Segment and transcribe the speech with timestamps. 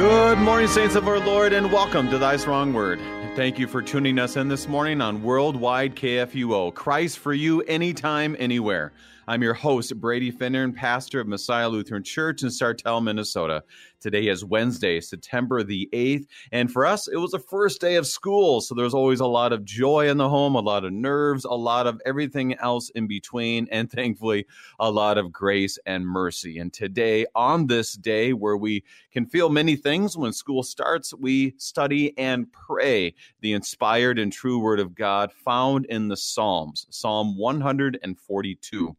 [0.00, 2.98] Good morning, saints of our Lord, and welcome to Thy Strong Word.
[3.36, 6.72] Thank you for tuning us in this morning on Worldwide KFUO.
[6.72, 8.92] Christ for you, anytime, anywhere.
[9.30, 13.62] I'm your host, Brady Finnern, pastor of Messiah Lutheran Church in Sartell, Minnesota.
[14.00, 16.26] Today is Wednesday, September the 8th.
[16.50, 18.60] And for us, it was the first day of school.
[18.60, 21.54] So there's always a lot of joy in the home, a lot of nerves, a
[21.54, 24.46] lot of everything else in between, and thankfully,
[24.80, 26.58] a lot of grace and mercy.
[26.58, 31.54] And today, on this day where we can feel many things when school starts, we
[31.56, 37.38] study and pray the inspired and true word of God found in the Psalms, Psalm
[37.38, 38.96] 142.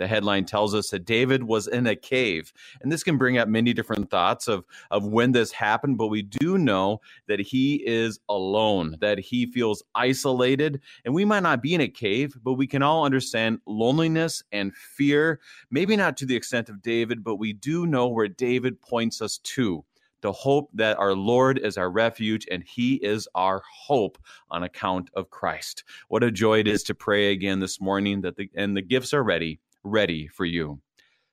[0.00, 2.54] The headline tells us that David was in a cave.
[2.80, 6.22] And this can bring up many different thoughts of, of when this happened, but we
[6.22, 10.80] do know that he is alone, that he feels isolated.
[11.04, 14.74] And we might not be in a cave, but we can all understand loneliness and
[14.74, 15.38] fear,
[15.70, 19.36] maybe not to the extent of David, but we do know where David points us
[19.36, 19.84] to
[20.22, 24.16] the hope that our Lord is our refuge and He is our hope
[24.50, 25.84] on account of Christ.
[26.08, 29.12] What a joy it is to pray again this morning that the and the gifts
[29.12, 30.80] are ready ready for you.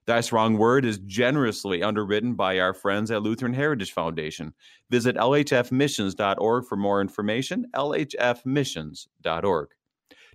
[0.06, 4.54] Thy Strong Word is generously underwritten by our friends at Lutheran Heritage Foundation.
[4.88, 9.68] Visit lhfmissions.org for more information, lhfmissions.org.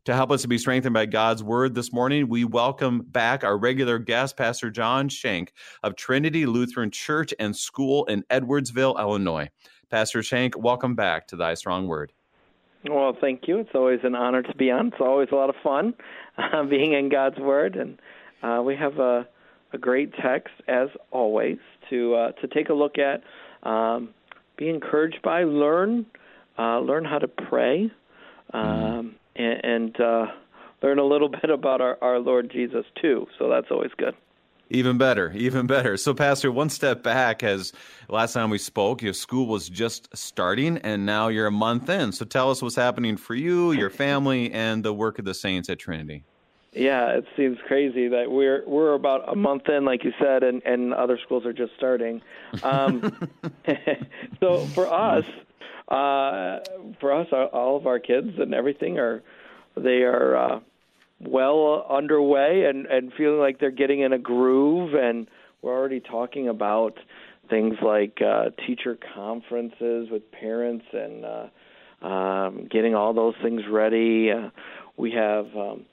[0.05, 3.57] To help us to be strengthened by God's Word this morning, we welcome back our
[3.57, 9.49] regular guest, Pastor John Shank of Trinity Lutheran Church and School in Edwardsville, Illinois.
[9.89, 12.13] Pastor Shank, welcome back to Thy Strong Word.
[12.89, 13.59] Well, thank you.
[13.59, 14.87] It's always an honor to be on.
[14.87, 15.93] It's always a lot of fun
[16.37, 17.97] uh, being in God's Word, and
[18.41, 19.27] uh, we have a,
[19.71, 21.57] a great text as always
[21.89, 23.23] to uh, to take a look at,
[23.67, 24.09] um,
[24.57, 26.05] be encouraged by, learn
[26.57, 27.89] uh, learn how to pray,
[28.53, 30.25] um, and, and uh,
[30.81, 33.27] learn a little bit about our, our Lord Jesus too.
[33.39, 34.15] So that's always good.
[34.73, 35.97] Even better, even better.
[35.97, 37.73] So, Pastor, one step back, as
[38.09, 42.11] last time we spoke, your school was just starting, and now you're a month in.
[42.11, 45.69] So, tell us what's happening for you, your family, and the work of the saints
[45.69, 46.23] at Trinity.
[46.71, 50.63] Yeah, it seems crazy that we're we're about a month in, like you said, and
[50.65, 52.23] and other schools are just starting.
[52.63, 53.29] Um,
[54.39, 55.25] so for us,
[55.89, 56.61] uh,
[56.99, 59.21] for us, all of our kids and everything are
[59.77, 60.35] they are.
[60.35, 60.59] Uh,
[61.19, 65.27] well underway and and feeling like they're getting in a groove and
[65.61, 66.97] we're already talking about
[67.49, 74.29] things like uh, teacher conferences with parents and uh, um, getting all those things ready.
[74.31, 74.49] Uh,
[74.97, 75.85] we have um,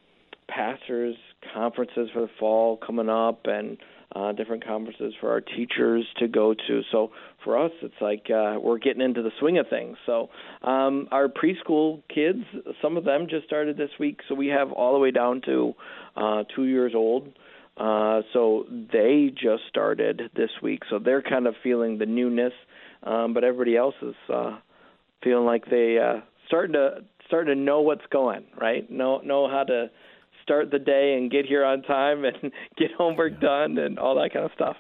[0.49, 1.17] pastors
[1.55, 3.79] conferences for the fall coming up and
[4.15, 6.83] uh, different conferences for our teachers to go to.
[6.91, 7.13] So
[7.45, 9.97] for us, it's like uh, we're getting into the swing of things.
[10.07, 10.31] So
[10.63, 12.45] um, our preschool kids,
[12.83, 15.75] some of them just started this week, so we have all the way down to
[16.17, 17.29] uh, two years old.
[17.77, 22.53] Uh, so they just started this week, so they're kind of feeling the newness,
[23.05, 24.59] um, but everybody else is uh,
[25.23, 29.65] feeling like they uh, starting to starting to know what's going right, know know how
[29.65, 29.89] to
[30.51, 33.49] start the day and get here on time and get homework yeah.
[33.49, 34.77] done and all that kind of stuff.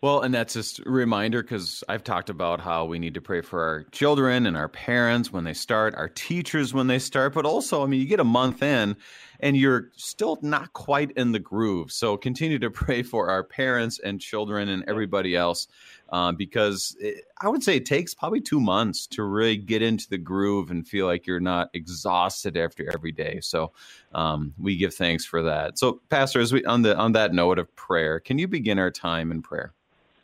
[0.00, 3.40] Well, and that's just a reminder because I've talked about how we need to pray
[3.40, 7.44] for our children and our parents when they start, our teachers when they start, but
[7.44, 8.96] also, I mean, you get a month in
[9.38, 11.92] and you're still not quite in the groove.
[11.92, 15.66] So continue to pray for our parents and children and everybody else
[16.12, 20.08] uh, because it, I would say it takes probably two months to really get into
[20.08, 23.40] the groove and feel like you're not exhausted after every day.
[23.40, 23.72] So
[24.14, 25.78] um, we give thanks for that.
[25.78, 28.90] So, Pastor, as we on the on that note of prayer, can you begin our
[28.90, 29.72] time in prayer?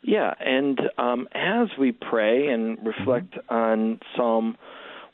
[0.01, 3.53] Yeah, and um, as we pray and reflect mm-hmm.
[3.53, 4.55] on Psalm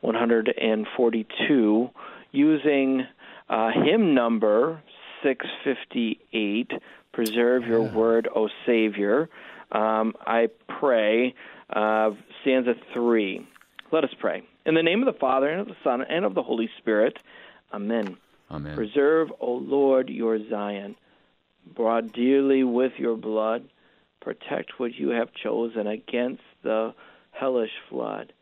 [0.02, 1.90] 142,
[2.32, 3.08] using
[3.50, 4.84] uh, hymn number
[5.24, 6.72] 658,
[7.14, 9.30] Preserve Your Word, O Savior,
[9.72, 10.50] um, I
[10.80, 11.34] pray
[11.70, 12.12] uh,
[12.42, 13.48] stanza 3.
[13.92, 14.44] Let us pray.
[14.66, 17.18] In the name of the Father, and of the Son, and of the Holy Spirit,
[17.74, 18.18] Amen.
[18.52, 18.76] Amen.
[18.76, 20.96] Preserve, O Lord, your Zion,
[21.76, 23.68] bought dearly with your blood
[24.26, 26.96] Protect what you have chosen against the
[27.30, 28.34] hellish flood.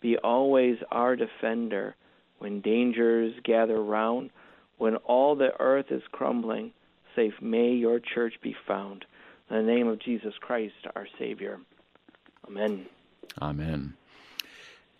[0.00, 1.94] Be always our defender
[2.38, 4.30] when dangers gather round,
[4.76, 6.72] when all the earth is crumbling.
[7.14, 9.04] Safe may your church be found.
[9.50, 11.60] In the name of Jesus Christ, our Savior.
[12.46, 12.86] Amen.
[13.40, 13.94] Amen.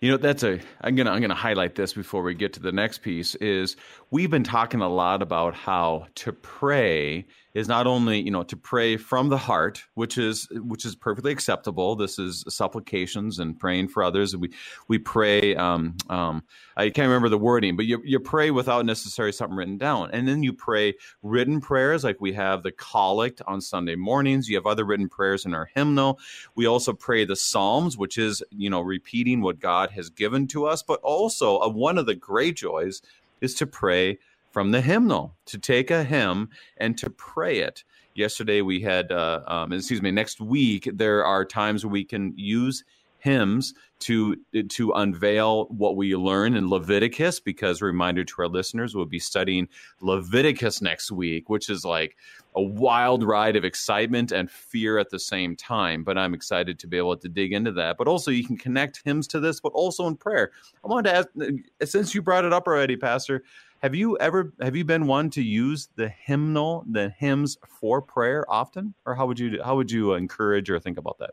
[0.01, 2.73] You know, that's a I'm gonna I'm gonna highlight this before we get to the
[2.73, 3.35] next piece.
[3.37, 3.77] Is
[4.15, 8.57] we've been talking a lot about how to pray is not only you know to
[8.57, 11.97] pray from the heart, which is which is perfectly acceptable.
[11.97, 14.37] This is supplications and praying for others.
[14.37, 14.53] We
[14.87, 15.57] we pray.
[15.57, 16.45] Um, um,
[16.77, 20.29] I can't remember the wording, but you you pray without necessarily something written down, and
[20.29, 20.95] then you pray
[21.25, 24.49] written prayers like we have the collect on Sunday mornings.
[24.49, 26.21] You have other written prayers in our hymnal.
[26.55, 30.67] We also pray the Psalms, which is you know repeating what God has given to
[30.67, 33.03] us, but also uh, one of the great joys
[33.41, 34.19] is to pray
[34.53, 37.85] from the hymnal to take a hymn and to pray it.
[38.15, 42.85] Yesterday we had, uh, um, excuse me, next week there are times we can use
[43.25, 44.37] hymns to
[44.69, 49.67] to unveil what we learn in Leviticus because reminder to our listeners we'll be studying
[50.03, 52.19] Leviticus next week which is like
[52.55, 56.05] a wild ride of excitement and fear at the same time.
[56.05, 57.97] But I'm excited to be able to dig into that.
[57.97, 60.53] But also you can connect hymns to this but also in prayer.
[60.85, 63.43] I wanted to ask since you brought it up already pastor
[63.81, 68.45] have you ever have you been one to use the hymnal, the hymns for prayer
[68.51, 71.33] often, or how would you how would you encourage or think about that?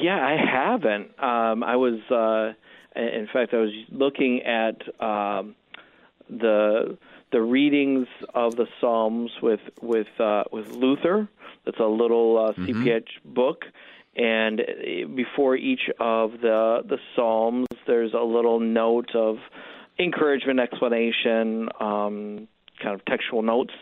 [0.00, 1.10] Yeah, I haven't.
[1.22, 2.54] Um, I was, uh,
[2.98, 5.54] in fact, I was looking at um,
[6.28, 6.98] the
[7.32, 11.28] the readings of the Psalms with with uh, with Luther.
[11.64, 13.34] That's a little uh, CPH mm-hmm.
[13.34, 13.64] book,
[14.16, 14.60] and
[15.16, 19.38] before each of the the Psalms, there's a little note of
[19.98, 22.48] encouragement, explanation, um,
[22.82, 23.72] kind of textual notes,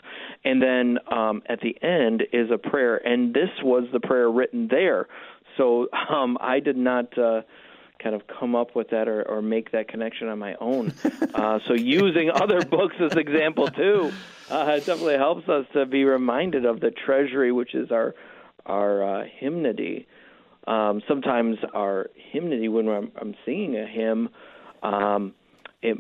[0.45, 2.97] and then um, at the end is a prayer.
[2.97, 5.09] And this was the prayer written there.
[5.57, 7.43] So um, I did not uh,
[8.03, 10.93] kind of come up with that or, or make that connection on my own.
[11.35, 14.13] Uh, so using other books as example too,
[14.51, 18.15] uh, it definitely helps us to be reminded of the treasury, which is our
[18.67, 20.07] our uh, hymnody.
[20.67, 24.29] Um, sometimes our hymnody, when I'm, I'm singing a hymn,
[24.83, 25.35] um,
[25.83, 25.97] it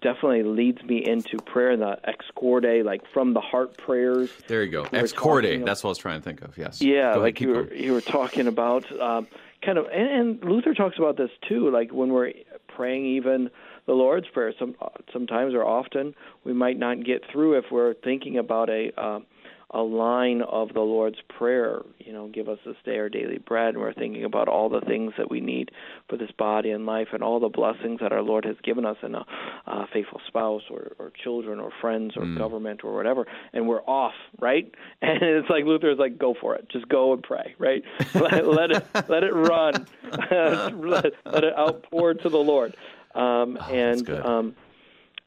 [0.00, 4.30] definitely leads me into prayer, the ex corde, like from the heart prayers.
[4.48, 4.86] There you go.
[4.92, 5.64] Ex corde.
[5.64, 6.56] That's what I was trying to think of.
[6.56, 6.80] Yes.
[6.80, 9.26] Yeah, like you were you were talking about, um,
[9.62, 11.70] kind of, and, and Luther talks about this too.
[11.70, 12.32] Like when we're
[12.68, 13.50] praying, even
[13.86, 14.52] the Lord's prayer.
[14.58, 14.74] Some
[15.12, 18.92] sometimes or often we might not get through if we're thinking about a.
[18.96, 19.20] Uh,
[19.70, 21.82] a line of the Lord's Prayer.
[21.98, 23.70] You know, give us this day our daily bread.
[23.70, 25.70] And we're thinking about all the things that we need
[26.08, 28.96] for this body and life and all the blessings that our Lord has given us
[29.02, 29.26] in a,
[29.66, 32.38] a faithful spouse or, or children or friends or mm.
[32.38, 33.26] government or whatever.
[33.52, 34.72] And we're off, right?
[35.02, 36.68] And it's like Luther's like, go for it.
[36.68, 37.82] Just go and pray, right?
[38.14, 39.86] let, let it let it run.
[40.30, 42.74] let, let it outpour to the Lord.
[43.14, 44.56] Um, oh, and um,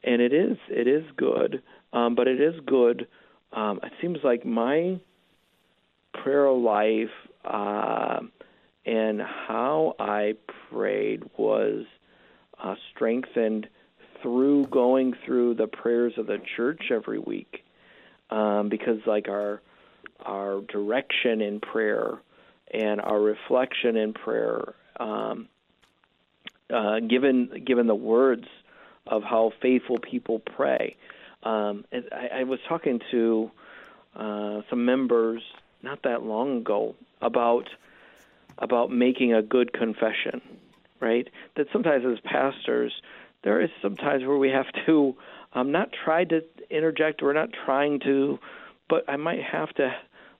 [0.04, 3.06] and it is it is good, um, but it is good
[3.52, 5.00] um, it seems like my
[6.22, 7.10] prayer life
[7.44, 8.20] uh,
[8.86, 10.34] and how I
[10.70, 11.84] prayed was
[12.62, 13.68] uh, strengthened
[14.22, 17.64] through going through the prayers of the church every week,
[18.30, 19.60] um, because like our
[20.24, 22.18] our direction in prayer
[22.72, 25.48] and our reflection in prayer, um,
[26.72, 28.46] uh, given given the words
[29.06, 30.96] of how faithful people pray,
[31.42, 33.50] um, I, I was talking to
[34.14, 35.42] uh, some members
[35.82, 37.68] not that long ago about
[38.58, 40.42] about making a good confession,
[41.00, 41.26] right?
[41.56, 42.92] That sometimes as pastors,
[43.42, 45.16] there is sometimes where we have to
[45.52, 47.22] um, not try to interject.
[47.22, 48.38] We're not trying to,
[48.88, 49.92] but I might have to,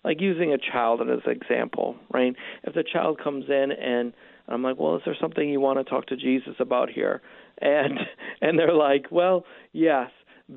[0.05, 2.35] like using a child as an example, right?
[2.65, 4.13] If the child comes in and
[4.49, 7.23] I'm like, well, is there something you want to talk to Jesus about here?
[7.61, 7.99] And
[8.43, 10.11] and they're like, well, yes.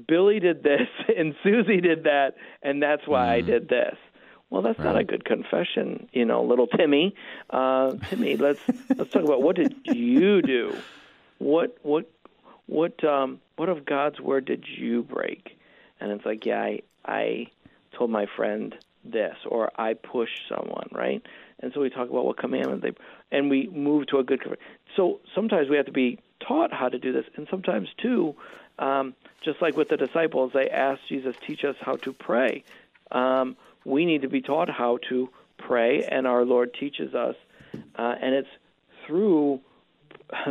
[0.08, 3.30] Billy did this and Susie did that, and that's why mm.
[3.30, 3.96] I did this.
[4.50, 4.86] Well, that's right.
[4.86, 7.16] not a good confession, you know, little Timmy.
[7.50, 8.60] Uh, Timmy, let's
[8.96, 10.78] let's talk about what did you do?
[11.40, 12.10] What what
[12.68, 15.58] what um what of God's word did you break?
[16.00, 17.48] And it's like, yeah, I I
[17.98, 21.22] told my friend this, or I pushed someone, right?
[21.60, 22.92] And so we talk about what commandment they,
[23.32, 24.42] and we move to a good.
[24.42, 24.64] Confession.
[24.96, 28.36] So sometimes we have to be taught how to do this, and sometimes too,
[28.80, 32.64] um, just like with the disciples, they asked Jesus, "Teach us how to pray."
[33.12, 37.36] Um, we need to be taught how to pray, and our Lord teaches us,
[37.96, 38.50] uh, and it's
[39.06, 39.62] through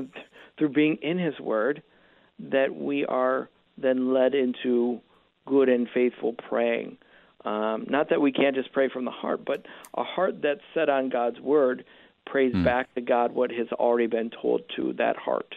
[0.57, 1.83] through being in His Word
[2.39, 5.01] that we are then led into
[5.47, 6.99] good and faithful praying.
[7.45, 10.89] Um, not that we can't just pray from the heart, but a heart that's set
[10.89, 11.85] on God's Word
[12.25, 12.65] prays mm.
[12.65, 15.57] back to God what has already been told to that heart.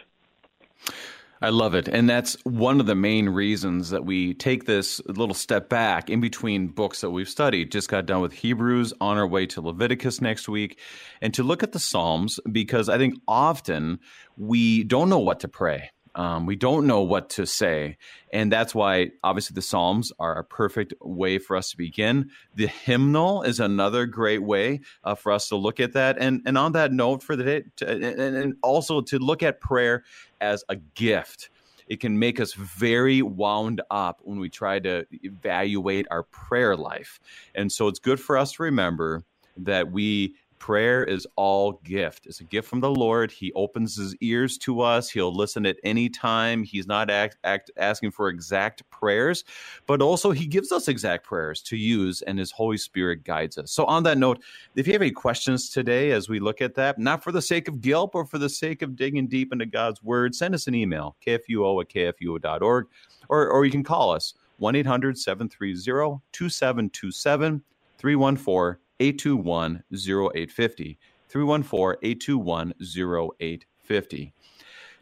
[1.42, 1.86] I love it.
[1.86, 6.20] And that's one of the main reasons that we take this little step back in
[6.20, 7.70] between books that we've studied.
[7.70, 10.78] Just got done with Hebrews, on our way to Leviticus next week,
[11.20, 14.00] and to look at the Psalms because I think often
[14.38, 15.90] we don't know what to pray.
[16.16, 17.98] Um, we don't know what to say.
[18.32, 22.30] And that's why, obviously, the Psalms are a perfect way for us to begin.
[22.54, 26.16] The hymnal is another great way uh, for us to look at that.
[26.18, 29.60] And, and on that note, for the day, to, and, and also to look at
[29.60, 30.04] prayer
[30.40, 31.50] as a gift
[31.86, 37.20] it can make us very wound up when we try to evaluate our prayer life.
[37.54, 39.22] And so it's good for us to remember
[39.56, 42.26] that we prayer is all gift.
[42.26, 43.30] It's a gift from the lord.
[43.30, 45.08] He opens his ears to us.
[45.08, 46.64] He'll listen at any time.
[46.64, 49.44] He's not act, act, asking for exact prayers
[49.86, 53.72] but also he gives us exact prayers to use and his holy spirit guides us.
[53.72, 54.42] So on that note
[54.74, 57.68] if you have any questions today as we look at that not for the sake
[57.68, 60.74] of guilt but for the sake of digging deep into god's word send us an
[60.74, 62.86] email kfuo at kfuo.org
[63.28, 67.60] or, or you can call us 1-800-730-2727
[67.98, 70.98] 314 821 0850.
[71.28, 74.32] 314 821 0850.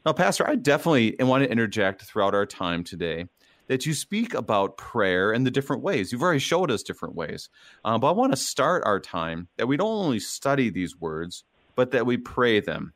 [0.05, 3.27] Now, Pastor, I definitely want to interject throughout our time today
[3.69, 6.13] that you speak about prayer in the different ways.
[6.13, 7.49] You've already showed us different ways.
[7.85, 11.45] Uh, but I want to start our time that we don't only study these words,
[11.75, 12.93] but that we pray them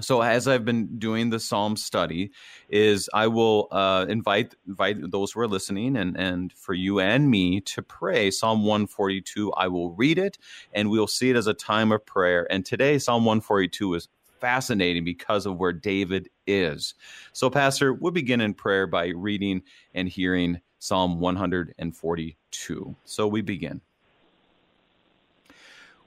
[0.00, 2.30] so as I've been doing the Psalm study,
[2.68, 7.30] is I will uh, invite invite those who are listening and and for you and
[7.30, 9.52] me to pray Psalm 142.
[9.52, 10.38] I will read it
[10.72, 12.46] and we'll see it as a time of prayer.
[12.50, 14.08] And today Psalm 142 is
[14.40, 16.94] fascinating because of where David is.
[17.32, 19.62] So, Pastor, we'll begin in prayer by reading
[19.94, 22.96] and hearing Psalm 142.
[23.04, 23.80] So we begin.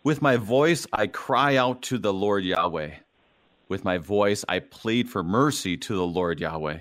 [0.03, 2.91] With my voice, I cry out to the Lord Yahweh.
[3.69, 6.79] With my voice, I plead for mercy to the Lord Yahweh.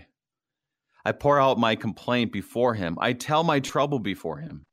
[1.05, 2.97] I pour out my complaint before him.
[3.01, 4.65] I tell my trouble before him.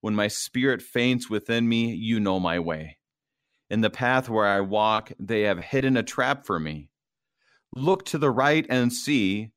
[0.00, 2.98] When my spirit faints within me, you know my way.
[3.68, 6.90] In the path where I walk, they have hidden a trap for me.
[7.74, 9.50] Look to the right and see,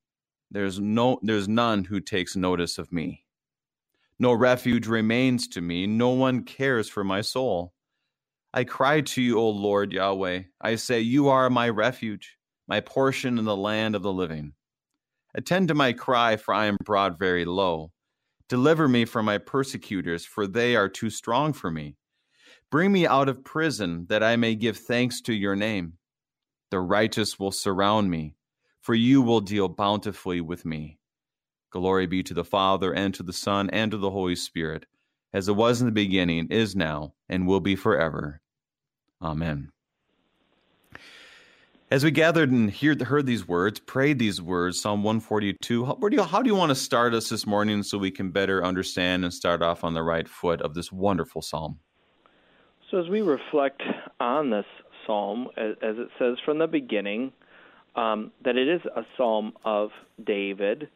[0.51, 3.25] there's no there's none who takes notice of me.
[4.17, 7.73] No refuge remains to me, no one cares for my soul.
[8.51, 10.43] I cry to you, O Lord Yahweh.
[10.59, 12.37] I say, You are my refuge,
[12.67, 14.53] my portion in the land of the living.
[15.35, 17.91] Attend to my cry, for I am brought very low.
[18.47, 21.95] Deliver me from my persecutors, for they are too strong for me.
[22.71, 25.93] Bring me out of prison, that I may give thanks to your name.
[26.71, 28.35] The righteous will surround me,
[28.81, 30.97] for you will deal bountifully with me.
[31.69, 34.87] Glory be to the Father, and to the Son, and to the Holy Spirit
[35.33, 38.41] as it was in the beginning, is now, and will be forever.
[39.21, 39.71] Amen.
[41.91, 46.15] As we gathered and heard, heard these words, prayed these words, Psalm 142, how, do
[46.15, 49.23] you, how do you want to start us this morning so we can better understand
[49.23, 51.79] and start off on the right foot of this wonderful psalm?
[52.91, 53.81] So, as we reflect
[54.19, 54.65] on this
[55.07, 57.31] psalm, as, as it says from the beginning,
[57.95, 59.89] um, that it is a psalm of
[60.23, 60.89] David,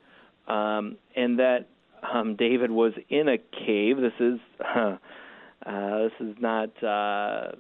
[0.48, 1.70] um, and that
[2.12, 3.98] um, David was in a cave.
[3.98, 4.98] This is uh,
[5.66, 7.52] uh, this is not uh,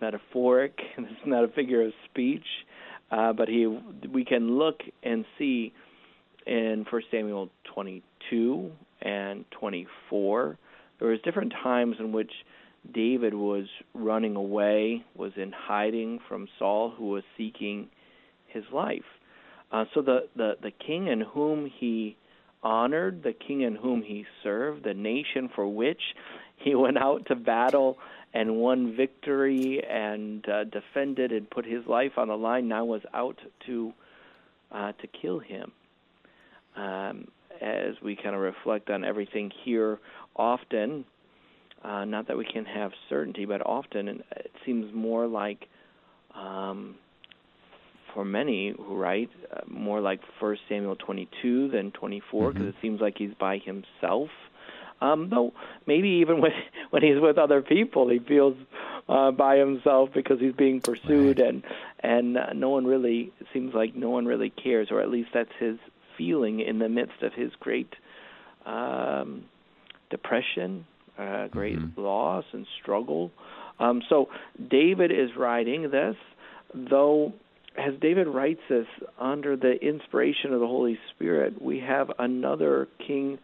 [0.00, 0.78] metaphoric.
[0.96, 2.46] This is not a figure of speech.
[3.10, 3.66] Uh, but he,
[4.10, 5.72] we can look and see
[6.46, 8.70] in 1 Samuel 22
[9.02, 10.58] and 24.
[10.98, 12.32] There was different times in which
[12.94, 17.88] David was running away, was in hiding from Saul, who was seeking
[18.46, 19.04] his life.
[19.70, 22.16] Uh, so the, the the king in whom he
[22.62, 26.00] honored the king in whom he served, the nation for which
[26.56, 27.98] he went out to battle
[28.34, 33.02] and won victory and uh, defended and put his life on the line, now was
[33.12, 33.92] out to
[34.70, 35.70] uh, to kill him.
[36.76, 37.28] Um,
[37.60, 39.98] as we kind of reflect on everything here,
[40.34, 41.04] often,
[41.84, 45.68] uh, not that we can have certainty, but often it seems more like
[46.34, 46.96] um,
[48.14, 52.68] for many who write uh, more like First Samuel 22 than 24 because mm-hmm.
[52.70, 54.30] it seems like he's by himself.
[55.00, 55.52] Um, though
[55.86, 56.52] maybe even when
[56.90, 58.56] when he's with other people, he feels
[59.08, 61.48] uh, by himself because he's being pursued right.
[61.48, 61.62] and
[62.00, 65.30] and uh, no one really it seems like no one really cares, or at least
[65.34, 65.78] that's his
[66.16, 67.94] feeling in the midst of his great
[68.66, 69.44] um,
[70.10, 70.86] depression,
[71.18, 72.00] uh, great mm-hmm.
[72.00, 73.30] loss and struggle.
[73.80, 74.28] Um, so
[74.70, 76.16] David is writing this,
[76.74, 77.32] though
[77.76, 78.86] as David writes this
[79.18, 83.38] under the inspiration of the Holy Spirit, we have another king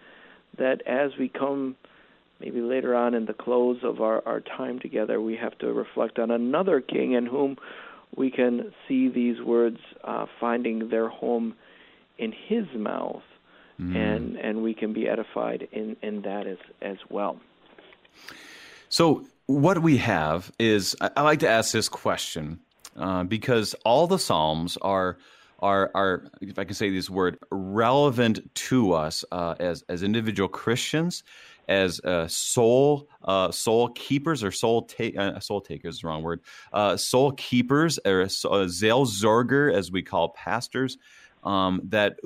[0.58, 1.76] that as we come
[2.40, 6.18] maybe later on in the close of our, our time together, we have to reflect
[6.18, 7.56] on another king in whom
[8.14, 11.54] we can see these words uh, finding their home
[12.16, 13.23] in his mouth.
[13.80, 13.97] Mm.
[13.97, 17.38] And and we can be edified in, in that as as well.
[18.88, 22.58] So what we have is I, I like to ask this question
[22.99, 25.19] uh, because all the Psalms are
[25.61, 30.49] are are if I can say this word relevant to us uh, as as individual
[30.49, 31.25] Christians,
[31.69, 36.23] as uh, soul uh, soul keepers or soul take uh, soul takers is the wrong
[36.23, 36.40] word
[36.73, 40.99] uh, soul keepers or Seelsorger as we call pastors.
[41.45, 42.17] Um, that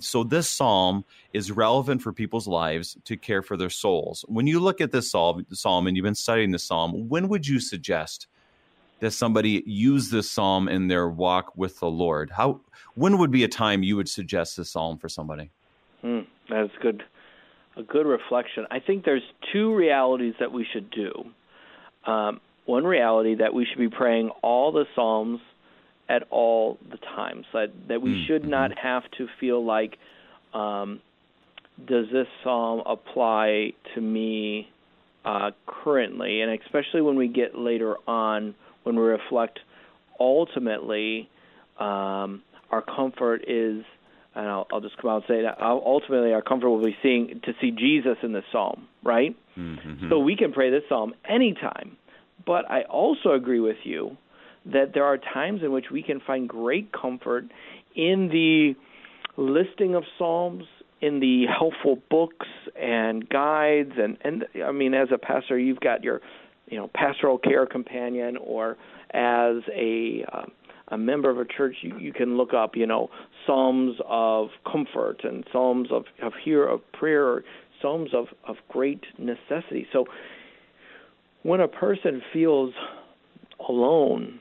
[0.00, 4.24] so this psalm is relevant for people's lives to care for their souls.
[4.26, 7.46] When you look at this psalm, psalm and you've been studying the psalm, when would
[7.46, 8.26] you suggest
[9.02, 12.30] that somebody use this psalm in their walk with the Lord?
[12.30, 12.60] How
[12.94, 15.50] when would be a time you would suggest this psalm for somebody?
[16.04, 17.02] Mm, that's good,
[17.76, 18.64] a good reflection.
[18.70, 21.24] I think there's two realities that we should do.
[22.06, 25.40] Um, one reality that we should be praying all the psalms
[26.08, 27.44] at all the times.
[27.52, 28.86] That that we mm, should not mm-hmm.
[28.86, 29.98] have to feel like,
[30.54, 31.00] um,
[31.84, 34.70] does this psalm apply to me
[35.24, 36.40] uh, currently?
[36.40, 39.58] And especially when we get later on when we reflect,
[40.18, 41.28] ultimately,
[41.78, 43.84] um, our comfort is,
[44.34, 47.40] and I'll, I'll, just come out and say that ultimately our comfort will be seeing
[47.44, 49.36] to see Jesus in the psalm, right?
[49.58, 50.08] Mm-hmm.
[50.08, 51.96] So we can pray this psalm anytime.
[52.44, 54.16] But I also agree with you
[54.66, 57.44] that there are times in which we can find great comfort
[57.94, 58.74] in the
[59.36, 60.64] listing of psalms
[61.00, 62.46] in the helpful books
[62.80, 66.20] and guides and and I mean as a pastor you've got your
[66.72, 68.78] you know pastoral care companion or
[69.12, 70.46] as a uh,
[70.88, 73.10] a member of a church you, you can look up you know
[73.46, 77.44] psalms of comfort and psalms of of here of prayer or
[77.82, 79.86] psalms of of great necessity.
[79.92, 80.06] So
[81.42, 82.72] when a person feels
[83.68, 84.40] alone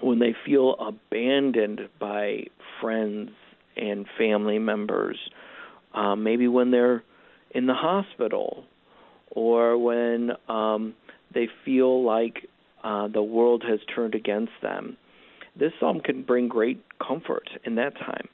[0.00, 2.44] when they feel abandoned by
[2.80, 3.30] friends
[3.76, 5.18] and family members
[5.94, 7.02] um, maybe when they're
[7.50, 8.64] in the hospital
[9.30, 10.94] or when um,
[11.34, 12.48] they feel like
[12.84, 14.96] uh, the world has turned against them.
[15.58, 18.28] This psalm can bring great comfort in that time.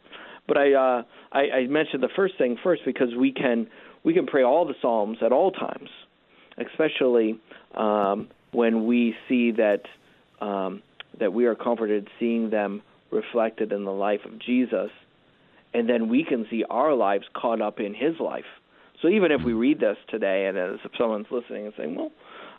[0.46, 3.66] But I, uh, I, I mentioned the first thing first because we can
[4.04, 5.88] we can pray all the psalms at all times,
[6.58, 7.40] especially
[7.74, 9.82] um, when we see that
[10.40, 10.82] um,
[11.18, 14.90] that we are comforted seeing them reflected in the life of Jesus,
[15.72, 18.44] and then we can see our lives caught up in His life.
[19.00, 22.12] So even if we read this today, and as if someone's listening and saying, "Well,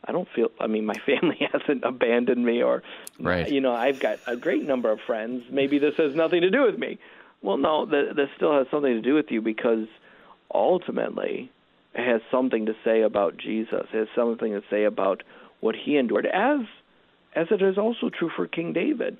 [0.06, 0.50] I don't feel.
[0.60, 2.84] I mean, my family hasn't abandoned me, or
[3.20, 3.50] right.
[3.50, 5.44] you know, I've got a great number of friends.
[5.52, 7.00] Maybe this has nothing to do with me.
[7.42, 9.88] Well, no, th- this still has something to do with you because
[10.54, 11.52] ultimately
[11.94, 13.88] it has something to say about Jesus.
[13.94, 15.24] It has something to say about
[15.60, 16.60] what he endured, as
[17.36, 19.18] as it is also true for King David.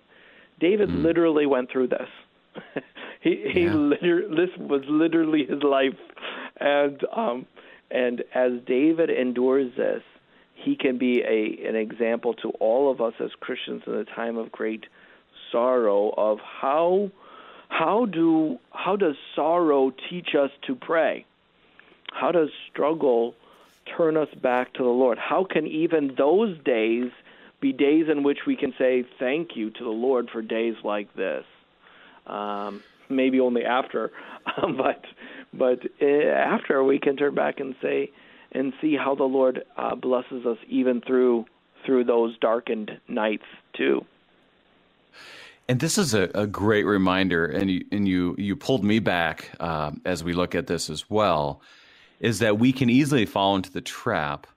[0.60, 1.04] David mm.
[1.04, 2.10] literally went through this.
[3.22, 3.74] he he yeah.
[3.74, 5.98] liter- this was literally his life,
[6.60, 7.46] and um,
[7.92, 10.02] and as David endures this,
[10.56, 14.38] he can be a an example to all of us as Christians in a time
[14.38, 14.86] of great
[15.52, 17.12] sorrow of how
[17.70, 21.26] how do how does sorrow teach us to pray?
[22.12, 23.36] How does struggle
[23.98, 25.18] turn us back to the Lord?
[25.18, 27.12] How can even those days
[27.60, 31.14] be days in which we can say thank you to the Lord for days like
[31.16, 31.46] this?
[32.26, 34.12] Um, maybe only after,
[34.78, 35.04] but
[35.54, 38.12] but eh, after we can turn back and say,
[38.52, 41.46] and see how the Lord uh, blesses us even through
[41.86, 44.06] through those darkened nights too.
[45.68, 49.52] And this is a, a great reminder, and you and you you pulled me back
[49.60, 51.62] uh, as we look at this as well,
[52.20, 54.48] is that we can easily fall into the trap,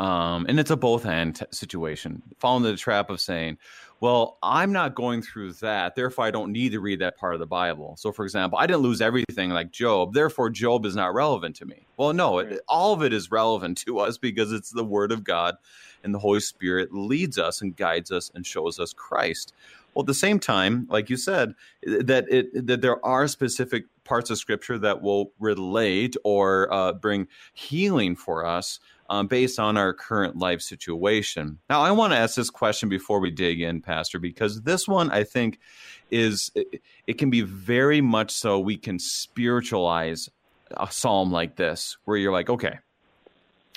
[0.00, 2.22] um, and it's a both and t- situation.
[2.38, 3.58] Fall into the trap of saying,
[4.00, 7.40] well, I'm not going through that, therefore I don't need to read that part of
[7.40, 7.96] the Bible.
[7.98, 11.66] So, for example, I didn't lose everything like Job, therefore Job is not relevant to
[11.66, 11.86] me.
[11.98, 15.22] Well, no, it, all of it is relevant to us because it's the Word of
[15.22, 15.56] God,
[16.02, 19.52] and the Holy Spirit leads us and guides us and shows us Christ.
[19.92, 24.30] Well, at the same time, like you said, that it that there are specific parts
[24.30, 29.92] of Scripture that will relate or uh, bring healing for us um, based on our
[29.92, 31.58] current life situation.
[31.68, 35.10] Now, I want to ask this question before we dig in, Pastor, because this one
[35.10, 35.58] I think
[36.12, 40.30] is it, it can be very much so we can spiritualize
[40.76, 42.78] a psalm like this, where you're like, okay,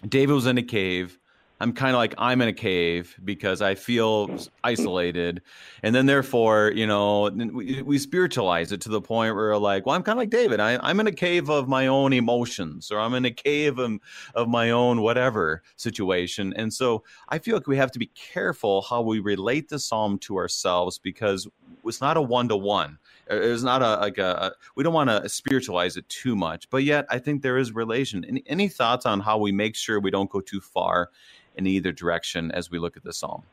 [0.08, 1.18] David was in a cave.
[1.64, 5.42] I'm kind of like I'm in a cave because I feel isolated,
[5.82, 9.96] and then therefore, you know, we, we spiritualize it to the point where like, well,
[9.96, 10.60] I'm kind of like David.
[10.60, 13.94] I, am in a cave of my own emotions, or I'm in a cave of,
[14.36, 18.82] of my own whatever situation, and so I feel like we have to be careful
[18.82, 21.48] how we relate the psalm to ourselves because
[21.86, 22.98] it's not a one to one.
[23.30, 24.54] It's not a like a.
[24.76, 28.26] We don't want to spiritualize it too much, but yet I think there is relation.
[28.26, 31.10] Any, any thoughts on how we make sure we don't go too far?
[31.56, 33.44] In either direction as we look at the psalm?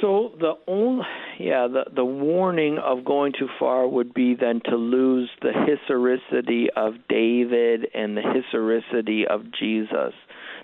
[0.00, 1.04] So the only,
[1.38, 6.68] yeah, the the warning of going too far would be then to lose the historicity
[6.76, 10.12] of David and the historicity of Jesus.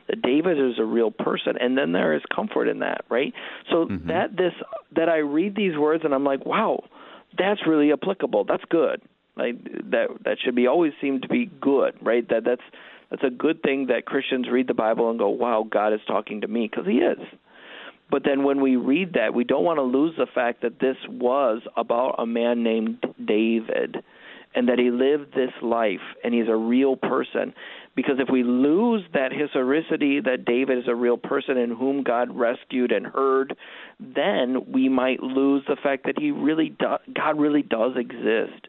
[0.09, 3.33] That David is a real person, and then there is comfort in that, right?
[3.71, 4.09] So mm-hmm.
[4.09, 4.53] that this
[4.97, 6.83] that I read these words and I'm like, wow,
[7.39, 8.45] that's really applicable.
[8.45, 9.01] That's good.
[9.37, 12.29] Like that that should be always seem to be good, right?
[12.29, 12.63] That that's
[13.11, 16.43] that's a good thing that Christians read the Bible and go, wow, God is talking
[16.43, 17.19] to me because He is
[18.11, 20.97] but then when we read that, we don't want to lose the fact that this
[21.09, 24.03] was about a man named David
[24.53, 27.55] and that he lived this life and he's a real person.
[27.95, 32.37] Because if we lose that historicity that David is a real person in whom God
[32.37, 33.57] rescued and heard,
[34.01, 38.67] then we might lose the fact that he really do, God really does exist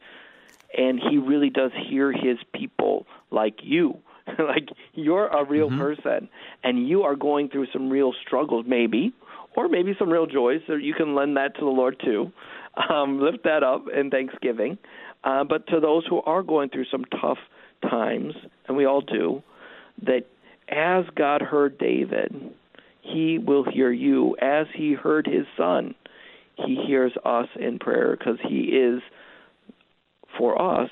[0.78, 3.98] and he really does hear his people like you.
[4.40, 5.80] like you're a real mm-hmm.
[5.80, 6.30] person
[6.64, 9.14] and you are going through some real struggles maybe
[9.56, 10.62] or maybe some real joys.
[10.68, 12.32] So you can lend that to the Lord too.
[12.90, 14.78] Um, lift that up in thanksgiving.
[15.24, 17.38] Uh, but to those who are going through some tough
[17.82, 18.34] times,
[18.68, 19.44] and we all do,
[20.04, 20.26] that
[20.70, 22.34] as God heard David,
[23.02, 24.36] he will hear you.
[24.42, 25.96] As he heard his son,
[26.56, 29.02] he hears us in prayer because he is,
[30.38, 30.90] for us,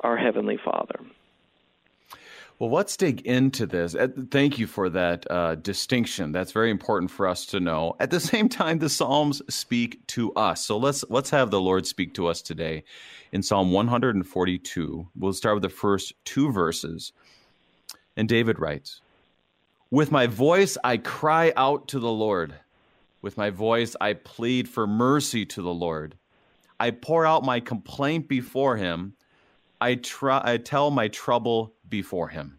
[0.00, 0.98] our Heavenly Father.
[2.62, 3.96] Well, let's dig into this.
[4.30, 6.30] Thank you for that uh, distinction.
[6.30, 7.96] That's very important for us to know.
[7.98, 10.64] At the same time, the Psalms speak to us.
[10.64, 12.84] So let's let's have the Lord speak to us today.
[13.32, 17.12] In Psalm 142, we'll start with the first two verses.
[18.16, 19.00] And David writes,
[19.90, 22.54] "With my voice I cry out to the Lord.
[23.22, 26.16] With my voice I plead for mercy to the Lord.
[26.78, 29.14] I pour out my complaint before him.
[29.80, 32.58] I try I tell my trouble before him.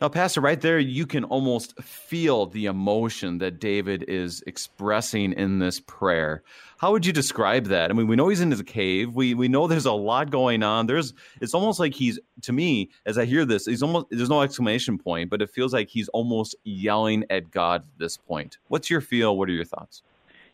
[0.00, 5.58] Now, Pastor, right there, you can almost feel the emotion that David is expressing in
[5.58, 6.44] this prayer.
[6.76, 7.90] How would you describe that?
[7.90, 9.16] I mean, we know he's in his cave.
[9.16, 10.86] We we know there's a lot going on.
[10.86, 14.42] There's it's almost like he's to me as I hear this, he's almost there's no
[14.42, 18.58] exclamation point, but it feels like he's almost yelling at God at this point.
[18.68, 19.36] What's your feel?
[19.36, 20.02] What are your thoughts?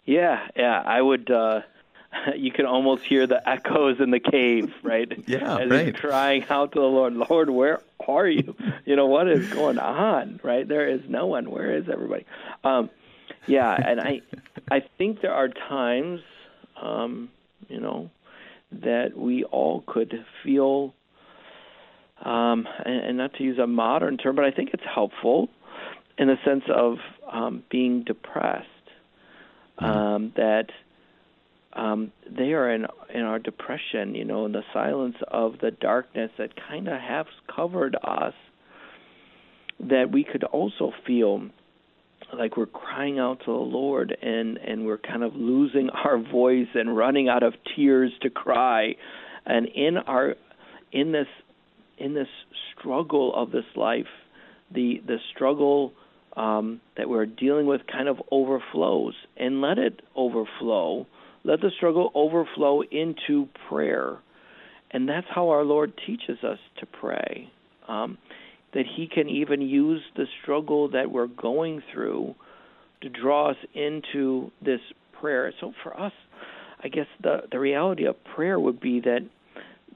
[0.06, 1.30] Yeah, yeah, I would.
[1.30, 1.60] Uh,
[2.36, 5.10] you can almost hear the echoes in the cave, right?
[5.26, 5.94] Yeah, As right.
[5.96, 8.54] Crying out to the Lord, Lord, where are you?
[8.84, 10.66] You know what is going on, right?
[10.66, 11.50] There is no one.
[11.50, 12.26] Where is everybody?
[12.62, 12.90] Um,
[13.46, 14.20] yeah, and I,
[14.70, 16.20] I think there are times,
[16.80, 17.30] um,
[17.68, 18.10] you know,
[18.82, 20.94] that we all could feel,
[22.22, 25.48] um, and, and not to use a modern term, but I think it's helpful
[26.18, 26.98] in the sense of
[27.30, 28.68] um, being depressed.
[29.80, 29.84] Mm-hmm.
[29.84, 30.70] Um, that
[31.74, 36.30] um, they are in in our depression, you know, in the silence of the darkness
[36.38, 38.34] that kind of has covered us.
[39.80, 41.50] That we could also feel
[42.32, 46.68] like we're crying out to the Lord and and we're kind of losing our voice
[46.74, 48.94] and running out of tears to cry,
[49.44, 50.36] and in our
[50.92, 51.28] in this
[51.98, 52.28] in this
[52.78, 54.06] struggle of this life,
[54.72, 55.92] the the struggle
[56.36, 61.06] um, that we're dealing with kind of overflows, and let it overflow
[61.44, 64.18] let the struggle overflow into prayer.
[64.90, 67.50] And that's how our Lord teaches us to pray.
[67.88, 68.18] Um,
[68.72, 72.34] that He can even use the struggle that we're going through
[73.02, 74.80] to draw us into this
[75.20, 75.52] prayer.
[75.60, 76.12] So for us,
[76.82, 79.20] I guess the, the reality of prayer would be that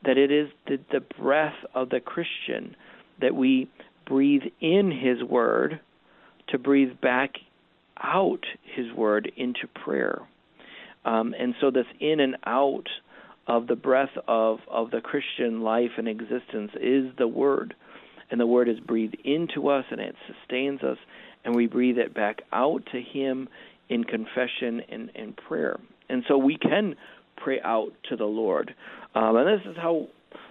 [0.04, 2.76] that it is the, the breath of the Christian
[3.20, 3.68] that we
[4.06, 5.80] breathe in His Word
[6.48, 7.32] to breathe back
[8.00, 8.44] out
[8.76, 10.20] His Word into prayer.
[11.04, 12.88] Um, and so this in and out
[13.46, 17.74] of the breath of, of the Christian life and existence is the Word.
[18.30, 20.98] And the Word is breathed into us and it sustains us,
[21.44, 23.48] and we breathe it back out to Him
[23.88, 25.80] in confession and, and prayer.
[26.10, 26.94] And so we can
[27.36, 28.74] pray out to the Lord.
[29.14, 30.08] Um, and this is how,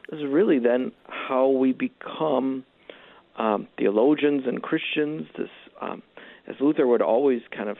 [0.09, 2.65] this is really then how we become
[3.37, 5.27] um, theologians and Christians.
[5.37, 6.01] This, um,
[6.47, 7.77] as Luther would always kind of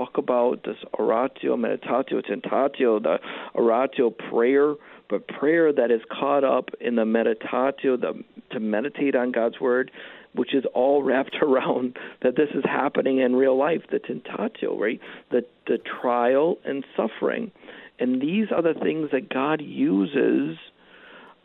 [0.00, 3.18] talk about this oratio, meditatio, tentatio, the
[3.54, 4.74] oratio prayer,
[5.08, 9.90] but prayer that is caught up in the meditatio, the, to meditate on God's word,
[10.34, 15.00] which is all wrapped around that this is happening in real life, the tentatio, right?
[15.30, 17.52] The the trial and suffering.
[17.98, 20.56] And these are the things that God uses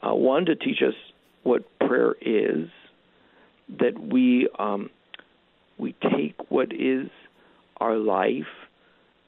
[0.02, 0.94] uh, one to teach us
[1.44, 2.70] what prayer is,
[3.80, 4.90] that we um,
[5.78, 7.10] we take what is
[7.78, 8.44] our life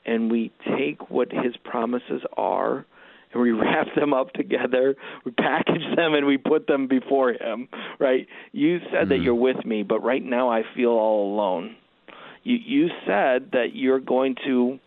[0.05, 2.85] and we take what his promises are
[3.33, 7.67] and we wrap them up together, we package them and we put them before him,
[7.99, 8.27] right?
[8.51, 9.09] You said mm-hmm.
[9.09, 11.75] that you're with me, but right now I feel all alone.
[12.43, 14.79] you you said that you're going to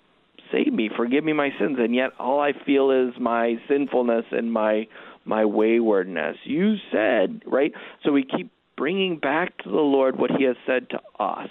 [0.52, 4.52] save me, forgive me my sins, and yet all I feel is my sinfulness and
[4.52, 4.86] my
[5.24, 6.36] my waywardness.
[6.44, 7.72] You said, right?
[8.04, 11.50] So we keep bringing back to the Lord what He has said to us.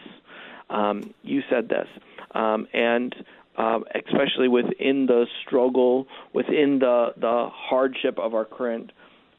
[0.70, 1.88] Um, you said this,
[2.32, 3.16] um, and
[3.58, 8.92] um, especially within the struggle, within the the hardship of our current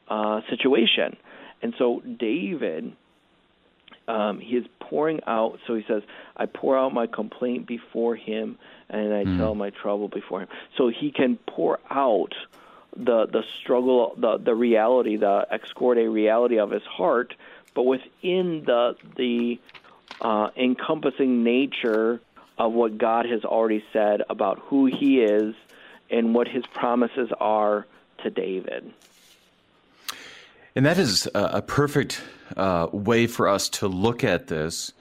[0.08, 1.16] uh, situation.
[1.62, 2.92] And so David,
[4.08, 5.58] um, he is pouring out.
[5.66, 6.02] So he says,
[6.36, 9.38] "I pour out my complaint before him, and I mm.
[9.38, 12.34] tell my trouble before him." So he can pour out
[12.96, 17.34] the the struggle, the the reality, the excorde reality of his heart,
[17.74, 19.58] but within the the
[20.20, 22.20] uh, encompassing nature
[22.58, 25.54] of what God has already said about who He is
[26.10, 27.86] and what His promises are
[28.22, 28.92] to David.
[30.76, 32.22] And that is a perfect
[32.56, 34.92] uh, way for us to look at this,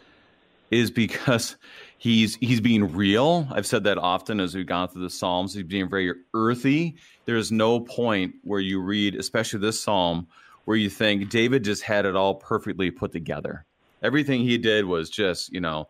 [0.71, 1.57] is because
[1.97, 3.47] he's he's being real.
[3.51, 5.53] I've said that often as we've gone through the Psalms.
[5.53, 6.95] He's being very earthy.
[7.25, 10.27] There's no point where you read, especially this psalm,
[10.65, 13.65] where you think David just had it all perfectly put together.
[14.01, 15.87] Everything he did was just, you know,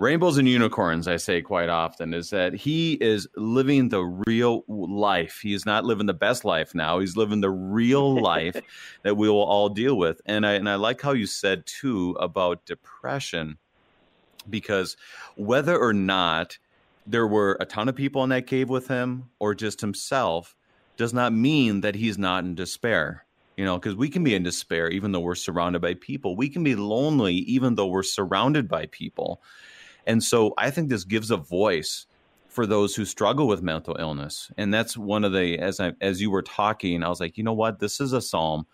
[0.00, 5.40] rainbows and unicorns, I say quite often, is that he is living the real life.
[5.42, 6.98] He is not living the best life now.
[6.98, 8.60] He's living the real life
[9.02, 10.20] that we will all deal with.
[10.26, 13.58] And I and I like how you said too about depression,
[14.48, 14.96] because
[15.36, 16.58] whether or not
[17.06, 20.56] there were a ton of people in that cave with him or just himself
[20.96, 23.24] does not mean that he's not in despair
[23.60, 26.48] you know because we can be in despair even though we're surrounded by people we
[26.48, 29.40] can be lonely even though we're surrounded by people
[30.06, 32.06] and so I think this gives a voice
[32.48, 34.50] for those who struggle with mental illness.
[34.56, 37.44] And that's one of the as I as you were talking, I was like, you
[37.44, 37.78] know what?
[37.78, 38.66] This is a psalm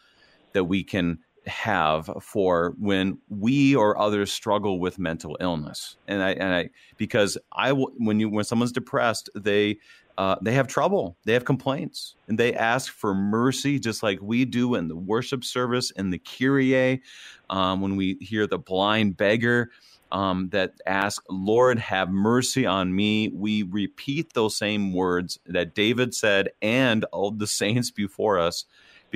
[0.52, 5.98] that we can have for when we or others struggle with mental illness.
[6.08, 9.78] And I and I because I when you when someone's depressed, they
[10.18, 14.44] uh, they have trouble, they have complaints, and they ask for mercy, just like we
[14.44, 17.02] do in the worship service in the Kyrie.
[17.50, 19.70] Um, when we hear the blind beggar,
[20.12, 23.28] um, that ask, Lord, have mercy on me.
[23.28, 28.64] We repeat those same words that David said and all the saints before us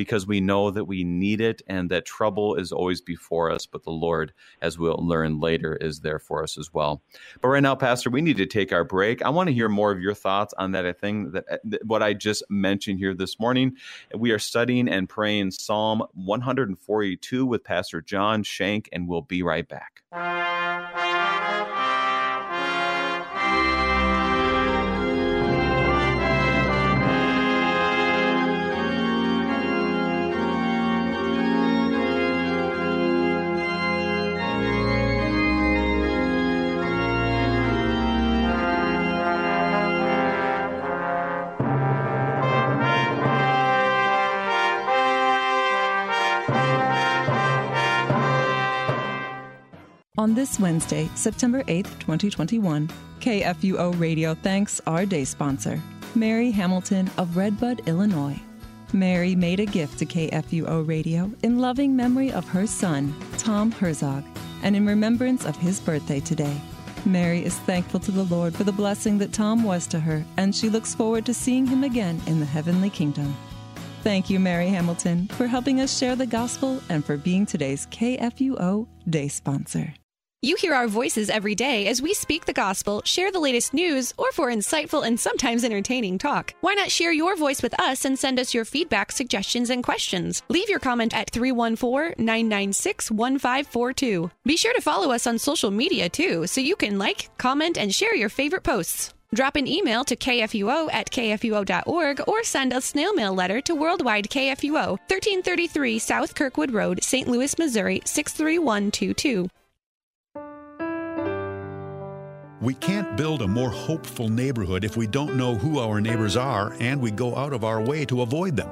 [0.00, 3.84] because we know that we need it and that trouble is always before us, but
[3.84, 4.32] the Lord,
[4.62, 7.02] as we'll learn later, is there for us as well.
[7.42, 9.20] But right now, Pastor, we need to take our break.
[9.20, 12.02] I want to hear more of your thoughts on that thing that, uh, that what
[12.02, 13.76] I just mentioned here this morning.
[14.16, 19.68] We are studying and praying Psalm 142 with Pastor John Shank, and we'll be right
[19.68, 20.69] back.
[50.20, 55.80] On this Wednesday, September 8th, 2021, KFUO Radio thanks our day sponsor,
[56.14, 58.38] Mary Hamilton of Redbud, Illinois.
[58.92, 64.22] Mary made a gift to KFUO Radio in loving memory of her son, Tom Herzog,
[64.62, 66.60] and in remembrance of his birthday today.
[67.06, 70.54] Mary is thankful to the Lord for the blessing that Tom was to her, and
[70.54, 73.34] she looks forward to seeing him again in the heavenly kingdom.
[74.02, 78.86] Thank you, Mary Hamilton, for helping us share the gospel and for being today's KFUO
[79.08, 79.94] Day sponsor.
[80.42, 84.14] You hear our voices every day as we speak the gospel, share the latest news,
[84.16, 86.54] or for insightful and sometimes entertaining talk.
[86.62, 90.42] Why not share your voice with us and send us your feedback, suggestions, and questions?
[90.48, 94.30] Leave your comment at 314 996 1542.
[94.46, 97.94] Be sure to follow us on social media too, so you can like, comment, and
[97.94, 99.12] share your favorite posts.
[99.34, 104.30] Drop an email to kfuo at kfuo.org or send a snail mail letter to Worldwide
[104.30, 107.28] KFUO, 1333 South Kirkwood Road, St.
[107.28, 109.50] Louis, Missouri 63122.
[112.60, 116.76] We can't build a more hopeful neighborhood if we don't know who our neighbors are
[116.78, 118.70] and we go out of our way to avoid them.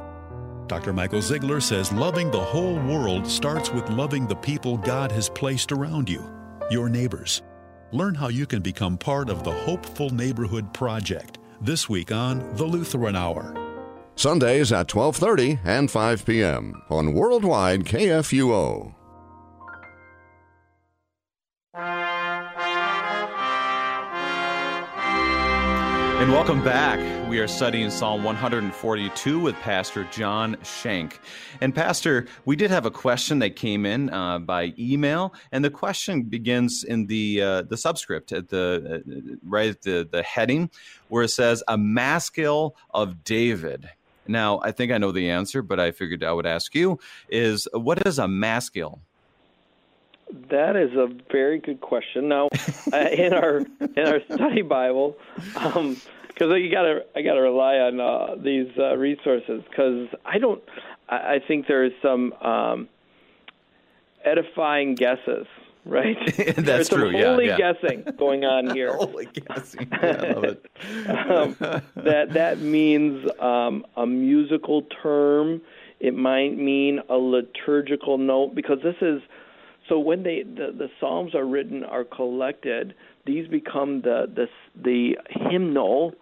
[0.67, 0.93] Dr.
[0.93, 5.73] Michael Zeigler says loving the whole world starts with loving the people God has placed
[5.73, 6.23] around you,
[6.71, 7.41] your neighbors.
[7.91, 12.67] Learn how you can become part of the Hopeful Neighborhood Project this week on The
[12.67, 13.55] Lutheran Hour.
[14.17, 16.83] Sundays at 12:30 and 5 p.m.
[16.91, 18.98] on Worldwide KFUO.
[26.19, 26.99] And welcome back.
[27.29, 31.21] We are studying Psalm 142 with Pastor John Shank.
[31.61, 35.71] And, Pastor, we did have a question that came in uh, by email, and the
[35.71, 40.71] question begins in the uh, the subscript at the uh, right at the, the heading
[41.07, 43.89] where it says, A maskil of David.
[44.27, 47.69] Now, I think I know the answer, but I figured I would ask you is
[47.73, 49.01] what is a maskil?
[50.51, 52.29] That is a very good question.
[52.29, 52.49] Now,
[52.93, 58.01] uh, in our in our study Bible, because um, you gotta I gotta rely on
[58.01, 60.63] uh, these uh, resources because I don't.
[61.09, 62.89] I, I think there's some um,
[64.25, 65.47] edifying guesses,
[65.85, 66.17] right?
[66.37, 67.13] That's there's true.
[67.13, 67.73] Some holy yeah, yeah.
[67.73, 68.95] guessing going on here.
[68.95, 69.89] holy guessing.
[69.91, 70.67] Yeah, I love it.
[71.09, 71.57] um,
[72.05, 75.63] that that means um, a musical term.
[76.01, 79.21] It might mean a liturgical note because this is
[79.89, 82.95] so when they the, the psalms are written are collected,
[83.27, 84.47] these become the the
[84.83, 85.17] the
[85.51, 86.13] hymnal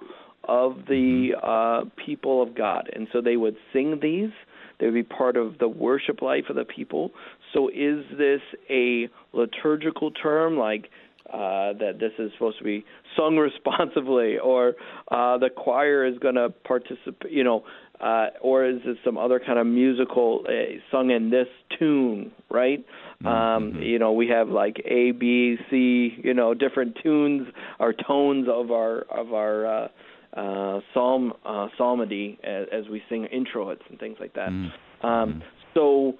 [0.44, 4.30] of the uh, people of God, and so they would sing these.
[4.78, 7.12] They would be part of the worship life of the people.
[7.54, 10.90] So is this a liturgical term like
[11.32, 12.84] uh, that this is supposed to be
[13.16, 14.74] sung responsibly, or
[15.10, 17.64] uh, the choir is going to participate, you know,
[18.00, 21.48] uh, or is it some other kind of musical uh, sung in this
[21.78, 22.84] tune, right?
[23.22, 23.26] Mm-hmm.
[23.26, 27.48] Um, you know, we have like A, B, C, you know, different tunes
[27.78, 29.88] or tones of our of our uh,
[30.36, 34.50] uh, psalm uh, psalmody as, as we sing introits and things like that.
[34.50, 35.06] Mm-hmm.
[35.06, 35.42] Um,
[35.74, 36.18] so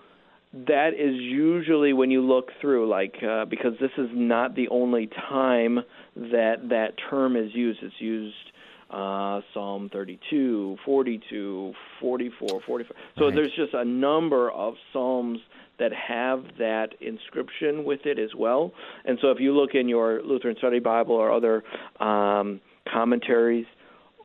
[0.53, 5.09] that is usually when you look through, like uh, because this is not the only
[5.29, 5.81] time
[6.17, 7.81] that that term is used.
[7.83, 8.35] It's used
[8.91, 12.97] uh, Psalm 32, 42, 44, 45.
[13.19, 13.35] So right.
[13.35, 15.41] there's just a number of psalms
[15.79, 18.73] that have that inscription with it as well.
[19.05, 21.65] And so if you look in your Lutheran Study Bible or other
[22.01, 22.61] um,
[22.91, 23.67] commentaries,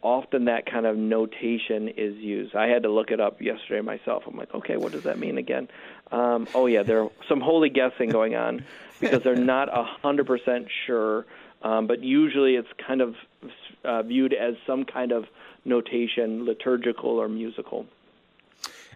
[0.02, 2.56] often that kind of notation is used.
[2.56, 4.24] I had to look it up yesterday myself.
[4.28, 5.68] I'm like, okay, what does that mean again?
[6.12, 8.66] Um, oh yeah, there's some holy guessing going on
[9.00, 11.26] because they're not a hundred percent sure.
[11.64, 13.16] Um, but usually it's kind of
[13.84, 15.26] uh, viewed as some kind of
[15.64, 17.86] notation, liturgical or musical.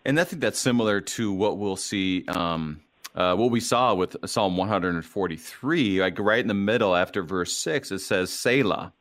[0.06, 2.26] And I think that's similar to what we'll see.
[2.28, 2.82] Um,
[3.16, 7.90] uh, what we saw with Psalm 143, like right in the middle after verse six,
[7.92, 8.92] it says Selah.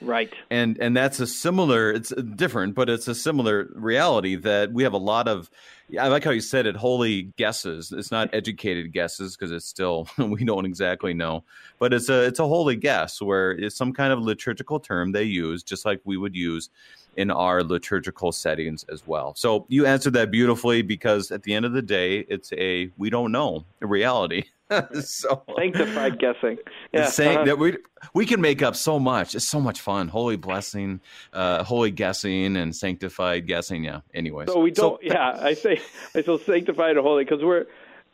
[0.00, 0.32] Right.
[0.50, 1.90] And and that's a similar.
[1.90, 5.50] It's different, but it's a similar reality that we have a lot of.
[5.98, 6.76] I like how you said it.
[6.76, 7.92] Holy guesses.
[7.92, 11.44] It's not educated guesses because it's still we don't exactly know,
[11.78, 15.24] but it's a it's a holy guess where it's some kind of liturgical term they
[15.24, 16.70] use, just like we would use
[17.16, 19.34] in our liturgical settings as well.
[19.36, 23.10] So you answered that beautifully because at the end of the day, it's a we
[23.10, 24.44] don't know reality.
[25.02, 26.58] so sanctified guessing.
[26.92, 27.44] Yeah, saying uh-huh.
[27.46, 27.76] that we
[28.14, 29.34] we can make up so much.
[29.34, 30.06] It's so much fun.
[30.06, 31.00] Holy blessing,
[31.32, 33.82] uh, holy guessing, and sanctified guessing.
[33.82, 34.00] Yeah.
[34.14, 35.00] Anyway, so we don't.
[35.00, 35.80] So, yeah, I say
[36.14, 37.66] I say sanctified and holy because we're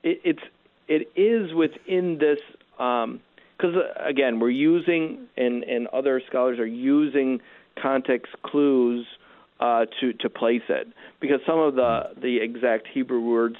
[0.02, 0.42] it, it's
[0.88, 2.38] it is within this.
[2.78, 3.20] Um,
[3.58, 7.42] because uh, again, we're using and and other scholars are using
[7.80, 9.06] context clues
[9.60, 10.88] uh, to to place it
[11.20, 13.56] because some of the the exact Hebrew words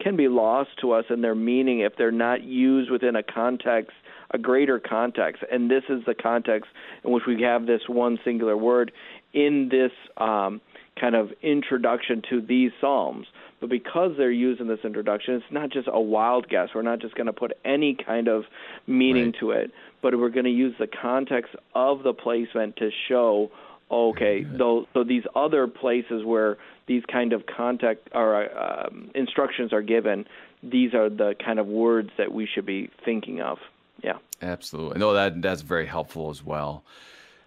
[0.00, 3.92] can be lost to us in their meaning if they're not used within a context,
[4.30, 5.42] a greater context.
[5.50, 6.68] And this is the context
[7.04, 8.92] in which we have this one singular word
[9.32, 10.60] in this um,
[11.00, 13.26] kind of introduction to these psalms.
[13.60, 16.68] But because they're used in this introduction, it's not just a wild guess.
[16.74, 18.44] We're not just going to put any kind of
[18.86, 19.36] meaning right.
[19.40, 19.70] to it,
[20.02, 23.50] but we're going to use the context of the placement to show
[23.90, 29.82] okay, so, so these other places where these kind of contact or um, instructions are
[29.82, 30.26] given,
[30.62, 33.58] these are the kind of words that we should be thinking of.
[34.02, 34.98] Yeah, absolutely.
[34.98, 36.84] No, that that's very helpful as well.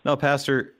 [0.03, 0.73] Now, Pastor,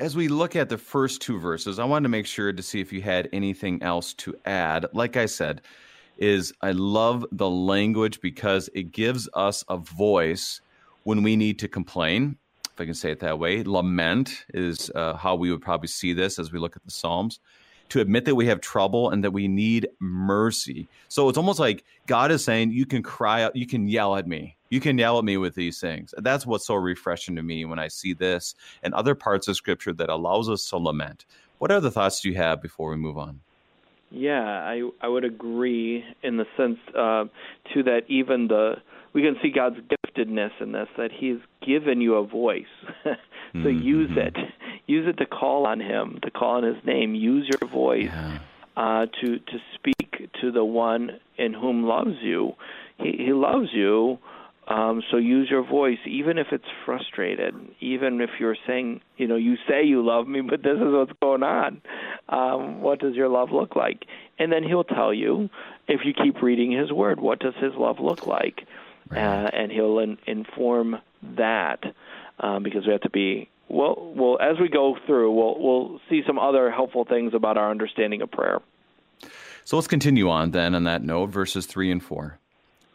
[0.00, 2.80] as we look at the first two verses, I wanted to make sure to see
[2.80, 4.86] if you had anything else to add.
[4.92, 5.62] Like I said,
[6.18, 10.60] is I love the language because it gives us a voice
[11.04, 12.36] when we need to complain
[12.76, 13.62] if I can say it that way.
[13.62, 17.40] Lament is uh, how we would probably see this as we look at the Psalms
[17.90, 20.88] to admit that we have trouble and that we need mercy.
[21.08, 24.26] So it's almost like God is saying, You can cry out, you can yell at
[24.26, 24.56] me.
[24.68, 26.12] You can yell at me with these things.
[26.18, 29.92] That's what's so refreshing to me when I see this and other parts of scripture
[29.92, 31.24] that allows us to lament.
[31.58, 33.40] What other thoughts do you have before we move on?
[34.10, 37.24] Yeah, I I would agree in the sense uh,
[37.74, 38.76] to that even the
[39.16, 42.64] we can see God's giftedness in this that He's given you a voice.
[43.02, 43.10] so
[43.54, 43.82] mm-hmm.
[43.82, 44.36] use it.
[44.86, 47.14] Use it to call on Him, to call on His name.
[47.14, 48.38] Use your voice yeah.
[48.76, 52.52] uh, to to speak to the one in whom loves you.
[52.98, 54.18] He, he loves you
[54.68, 59.36] Um, so use your voice, even if it's frustrated, even if you're saying, you know,
[59.36, 61.80] you say you love me, but this is what's going on.
[62.28, 64.04] Um, what does your love look like?
[64.40, 65.48] And then he'll tell you,
[65.86, 68.66] if you keep reading his word, what does his love look like?
[69.08, 69.22] Right.
[69.22, 70.96] Uh, and he'll in, inform
[71.36, 71.84] that
[72.40, 74.12] um, because we have to be well.
[74.16, 78.22] Well, as we go through, we'll we'll see some other helpful things about our understanding
[78.22, 78.60] of prayer.
[79.64, 82.38] So let's continue on then on that note, verses three and four.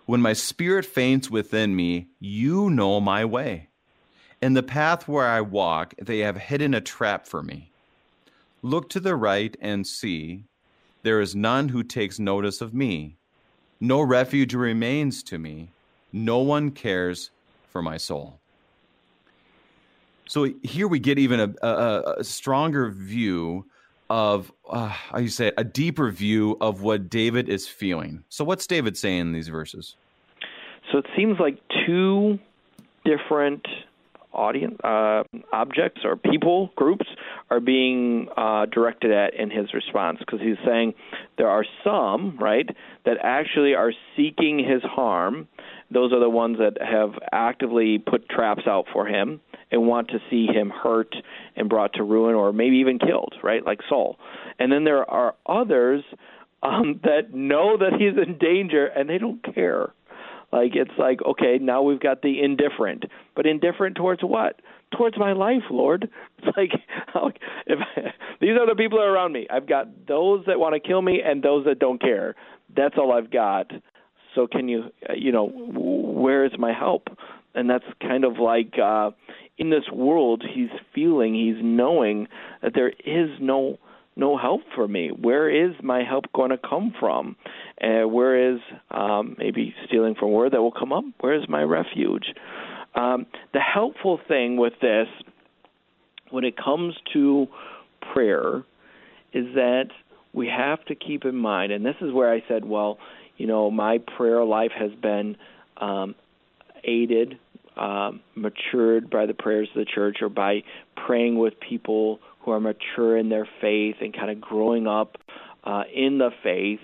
[0.05, 3.69] When my spirit faints within me, you know my way.
[4.41, 7.71] In the path where I walk, they have hidden a trap for me.
[8.61, 10.45] Look to the right and see,
[11.03, 13.17] there is none who takes notice of me.
[13.79, 15.69] No refuge remains to me.
[16.13, 17.31] No one cares
[17.69, 18.39] for my soul.
[20.27, 23.65] So here we get even a, a, a stronger view
[24.09, 28.23] of uh, how you say it, a deeper view of what David is feeling.
[28.29, 29.95] So what's David saying in these verses?
[30.91, 32.39] So it seems like two
[33.05, 33.65] different
[34.33, 37.05] audience uh, objects or people groups
[37.49, 40.93] are being uh, directed at in his response because he's saying
[41.37, 42.69] there are some right
[43.05, 45.47] that actually are seeking his harm.
[45.93, 50.19] Those are the ones that have actively put traps out for him and want to
[50.29, 51.15] see him hurt
[51.55, 53.65] and brought to ruin or maybe even killed, right?
[53.65, 54.17] Like Saul.
[54.59, 56.03] And then there are others
[56.63, 59.93] um, that know that he's in danger and they don't care.
[60.51, 64.59] Like it's like okay, now we've got the indifferent, but indifferent towards what?
[64.97, 66.09] Towards my life, Lord.
[66.43, 66.57] It's
[67.15, 67.37] like
[67.67, 67.79] if
[68.41, 69.47] these are the people that are around me.
[69.49, 72.35] I've got those that want to kill me and those that don't care.
[72.75, 73.71] That's all I've got.
[74.35, 77.07] So can you, you know, where is my help?
[77.53, 79.11] And that's kind of like uh,
[79.57, 82.27] in this world he's feeling he's knowing
[82.61, 83.77] that there is no
[84.15, 85.09] no help for me.
[85.09, 87.37] Where is my help going to come from?
[87.81, 88.59] Uh, where is
[88.91, 91.05] um, maybe stealing from word that will come up?
[91.21, 92.25] Where is my refuge?
[92.93, 95.07] Um, the helpful thing with this
[96.29, 97.47] when it comes to
[98.13, 98.63] prayer
[99.33, 99.85] is that
[100.33, 102.97] we have to keep in mind and this is where i said well
[103.41, 105.35] you know my prayer life has been
[105.77, 106.13] um,
[106.83, 107.39] aided
[107.75, 110.61] um, matured by the prayers of the church or by
[111.07, 115.17] praying with people who are mature in their faith and kind of growing up
[115.63, 116.81] uh, in the faith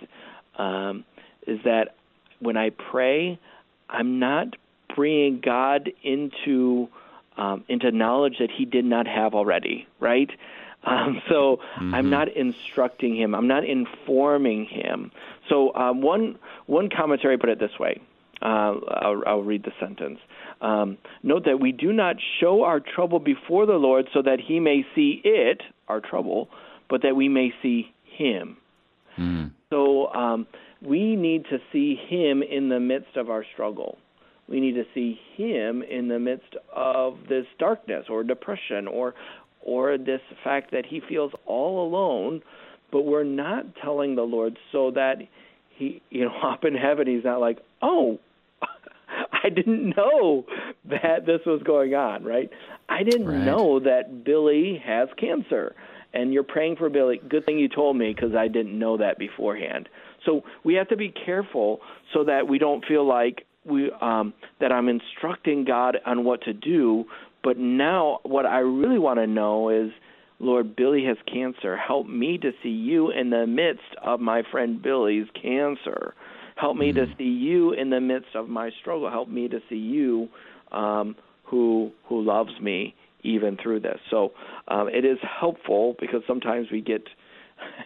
[0.57, 1.05] um,
[1.45, 1.95] is that
[2.39, 3.39] when I pray,
[3.87, 4.55] I'm not
[4.95, 6.87] bringing God into
[7.37, 10.29] um, into knowledge that He did not have already, right?
[10.83, 11.93] Um, so mm-hmm.
[11.93, 13.35] I'm not instructing him.
[13.35, 15.11] I'm not informing him.
[15.49, 18.01] So um, one one commentary put it this way.
[18.41, 20.19] Uh, I'll, I'll read the sentence.
[20.61, 24.59] Um, note that we do not show our trouble before the Lord so that he
[24.59, 26.49] may see it, our trouble,
[26.87, 28.57] but that we may see him.
[29.17, 29.51] Mm.
[29.71, 30.45] So um,
[30.81, 33.97] we need to see him in the midst of our struggle.
[34.47, 39.13] We need to see him in the midst of this darkness or depression or
[39.61, 42.41] or this fact that he feels all alone,
[42.91, 45.17] but we're not telling the Lord so that
[45.75, 48.19] he you know up in heaven he's not like, "Oh,
[49.43, 50.45] I didn't know
[50.89, 52.49] that this was going on, right?
[52.89, 53.43] I didn't right.
[53.43, 55.75] know that Billy has cancer.
[56.13, 57.19] And you're praying for Billy.
[57.29, 59.89] Good thing you told me because I didn't know that beforehand.
[60.25, 61.79] So we have to be careful
[62.13, 66.53] so that we don't feel like we um, that I'm instructing God on what to
[66.53, 67.05] do.
[67.47, 69.91] But now, what I really want to know is,
[70.37, 71.77] Lord, Billy has cancer.
[71.77, 76.13] Help me to see you in the midst of my friend Billy's cancer.
[76.57, 77.09] Help me mm-hmm.
[77.09, 79.09] to see you in the midst of my struggle.
[79.09, 80.27] Help me to see you
[80.73, 82.93] um, who who loves me
[83.23, 83.99] even through this.
[84.11, 84.33] So
[84.67, 87.07] um, it is helpful because sometimes we get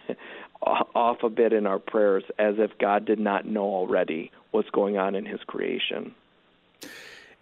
[0.60, 4.96] off a bit in our prayers as if God did not know already what's going
[4.96, 6.16] on in His creation.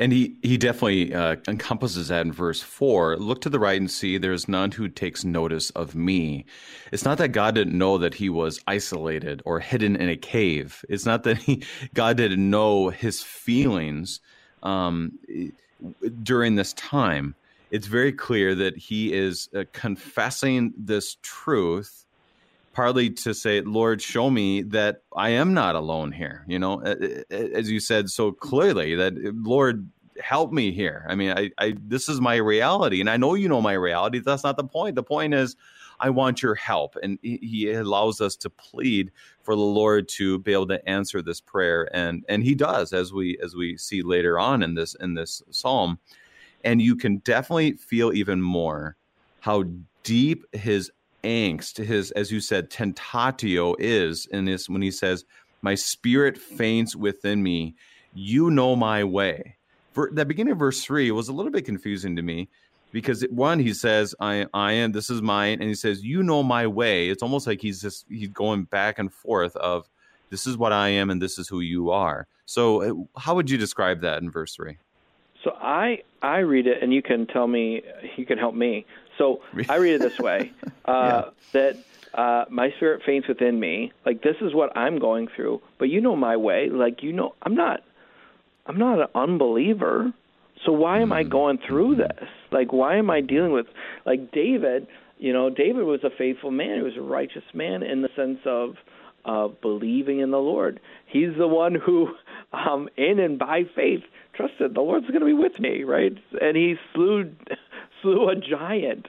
[0.00, 3.18] And he, he definitely uh, encompasses that in verse 4.
[3.18, 6.46] Look to the right and see, there's none who takes notice of me.
[6.90, 10.82] It's not that God didn't know that he was isolated or hidden in a cave.
[10.88, 14.20] It's not that he, God didn't know his feelings
[14.62, 15.18] um,
[16.22, 17.34] during this time.
[17.70, 22.06] It's very clear that he is uh, confessing this truth
[22.72, 26.44] partly to say, Lord, show me that I am not alone here.
[26.46, 29.88] You know, as you said so clearly, that Lord,
[30.22, 31.06] help me here.
[31.08, 34.20] I mean, I, I this is my reality, and I know you know my reality.
[34.20, 34.94] That's not the point.
[34.94, 35.56] The point is,
[35.98, 39.10] I want your help, and He allows us to plead
[39.42, 43.12] for the Lord to be able to answer this prayer, and and He does, as
[43.12, 45.98] we as we see later on in this in this psalm,
[46.64, 48.96] and you can definitely feel even more
[49.40, 49.64] how
[50.02, 50.90] deep His
[51.24, 55.24] angst, his, as you said, tentatio is in this when he says,
[55.62, 57.74] My spirit faints within me.
[58.12, 59.56] You know my way.
[59.92, 62.48] For the beginning of verse three was a little bit confusing to me
[62.92, 66.42] because one he says I I am this is mine and he says you know
[66.42, 67.08] my way.
[67.08, 69.88] It's almost like he's just he's going back and forth of
[70.30, 72.26] this is what I am and this is who you are.
[72.46, 74.78] So uh, how would you describe that in verse 3?
[75.44, 77.82] So I I read it and you can tell me
[78.16, 78.86] you can help me.
[79.18, 80.52] So I read it this way
[80.84, 81.30] uh, yeah.
[81.52, 81.76] that
[82.14, 83.92] uh, my spirit faints within me.
[84.04, 86.68] Like this is what I'm going through, but you know my way.
[86.68, 87.82] Like you know I'm not
[88.66, 90.12] I'm not an unbeliever.
[90.64, 91.32] So why am I mm-hmm.
[91.32, 92.02] going through mm-hmm.
[92.02, 92.28] this?
[92.52, 93.66] Like, why am I dealing with
[94.06, 94.86] like David?
[95.18, 96.76] You know, David was a faithful man.
[96.76, 98.76] He was a righteous man in the sense of
[99.24, 100.80] of believing in the Lord.
[101.06, 102.14] He's the one who,
[102.52, 104.02] um, in and by faith,
[104.58, 106.12] the Lord's going to be with me, right?
[106.40, 107.32] And he slew
[108.02, 109.06] slew a giant,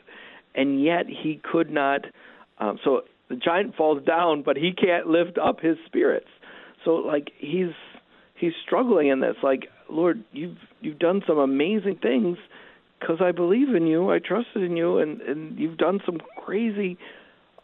[0.55, 2.05] and yet he could not.
[2.59, 6.27] Um, so the giant falls down, but he can't lift up his spirits.
[6.83, 7.73] So like he's
[8.35, 9.35] he's struggling in this.
[9.43, 12.37] Like Lord, you've you've done some amazing things
[12.99, 14.11] because I believe in you.
[14.11, 16.97] I trusted in you, and and you've done some crazy,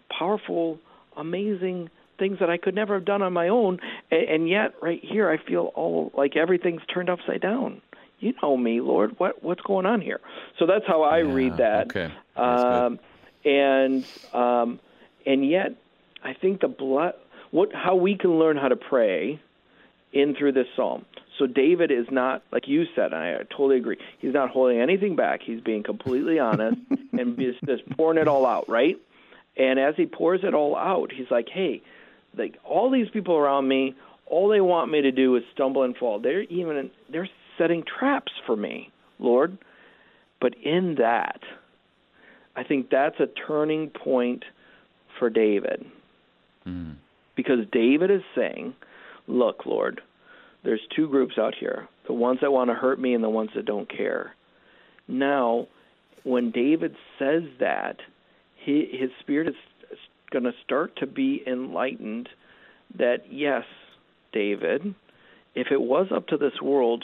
[0.10, 0.80] powerful,
[1.16, 3.80] amazing things that I could never have done on my own.
[4.12, 7.82] And, and yet, right here, I feel all like everything's turned upside down.
[8.20, 9.20] You know me, Lord.
[9.20, 10.20] What what's going on here?
[10.58, 11.96] So that's how I yeah, read that.
[11.96, 12.12] Okay.
[12.36, 13.00] Um,
[13.46, 14.80] and um,
[15.26, 15.76] and yet,
[16.24, 17.14] I think the blood.
[17.52, 19.40] What how we can learn how to pray
[20.14, 21.06] in through this psalm.
[21.38, 23.98] So David is not like you said, and I totally agree.
[24.20, 25.42] He's not holding anything back.
[25.44, 26.78] He's being completely honest
[27.14, 28.98] and just, just pouring it all out, right?
[29.56, 31.82] And as he pours it all out, he's like, "Hey,
[32.38, 35.96] like all these people around me, all they want me to do is stumble and
[35.96, 36.20] fall.
[36.20, 39.58] They're even they're setting traps for me, Lord."
[40.40, 41.40] But in that,
[42.56, 44.44] I think that's a turning point
[45.18, 45.86] for David.
[46.66, 46.96] Mm.
[47.36, 48.76] Because David is saying,
[49.28, 50.02] "Look, Lord,
[50.64, 53.52] there's two groups out here the ones that want to hurt me and the ones
[53.56, 54.34] that don't care.
[55.08, 55.68] Now,
[56.24, 57.98] when David says that,
[58.56, 59.56] he, his spirit is
[60.40, 62.30] going to start to be enlightened
[62.98, 63.64] that, yes,
[64.34, 64.94] David,
[65.56, 67.04] if it was up to this world,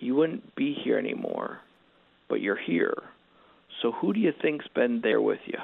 [0.00, 1.58] you wouldn't be here anymore,
[2.28, 2.94] but you're here.
[3.80, 5.58] So who do you think's been there with you?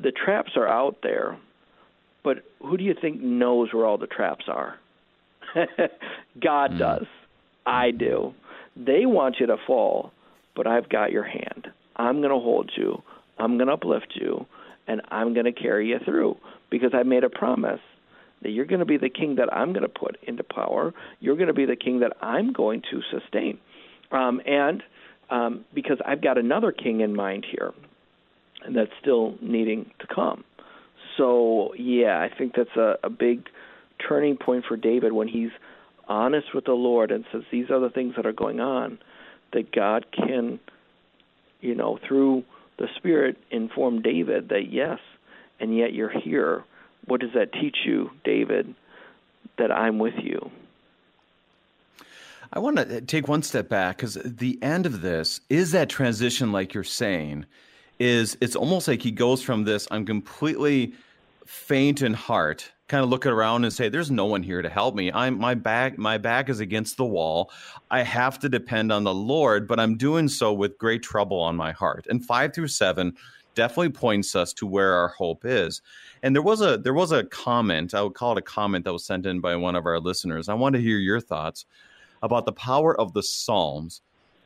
[0.00, 1.38] The traps are out there,
[2.22, 4.78] but who do you think knows where all the traps are?
[6.42, 6.78] God mm.
[6.78, 7.06] does.
[7.64, 8.32] I do.
[8.76, 10.12] They want you to fall,
[10.54, 11.68] but I've got your hand.
[11.96, 13.02] I'm going to hold you.
[13.38, 14.46] I'm going to uplift you,
[14.86, 16.36] and I'm going to carry you through
[16.70, 17.80] because I made a promise
[18.42, 20.92] that you're going to be the king that I'm going to put into power.
[21.20, 23.58] You're going to be the king that I'm going to sustain.
[24.12, 24.82] Um, and
[25.30, 27.72] um, because I've got another king in mind here,
[28.64, 30.44] and that's still needing to come.
[31.16, 33.46] So, yeah, I think that's a, a big
[34.06, 35.50] turning point for David when he's
[36.08, 38.98] honest with the Lord and says these are the things that are going on
[39.52, 40.60] that God can
[41.60, 42.44] you know through
[42.78, 44.98] the spirit informed David that yes
[45.60, 46.64] and yet you're here.
[47.06, 48.74] What does that teach you David
[49.58, 50.50] that I'm with you?
[52.52, 55.88] I want to uh, take one step back cuz the end of this is that
[55.88, 57.46] transition like you're saying
[57.98, 60.94] is it's almost like he goes from this I'm completely
[61.44, 64.94] faint in heart kind of look around and say there's no one here to help
[64.94, 65.10] me.
[65.12, 67.50] I'm my back my back is against the wall.
[67.90, 71.56] I have to depend on the lord but i'm doing so with great trouble on
[71.56, 72.06] my heart.
[72.08, 73.16] And 5 through 7
[73.54, 75.82] definitely points us to where our hope is.
[76.22, 78.92] And there was a there was a comment i would call it a comment that
[78.92, 80.48] was sent in by one of our listeners.
[80.48, 81.64] I want to hear your thoughts
[82.22, 84.02] about the power of the psalms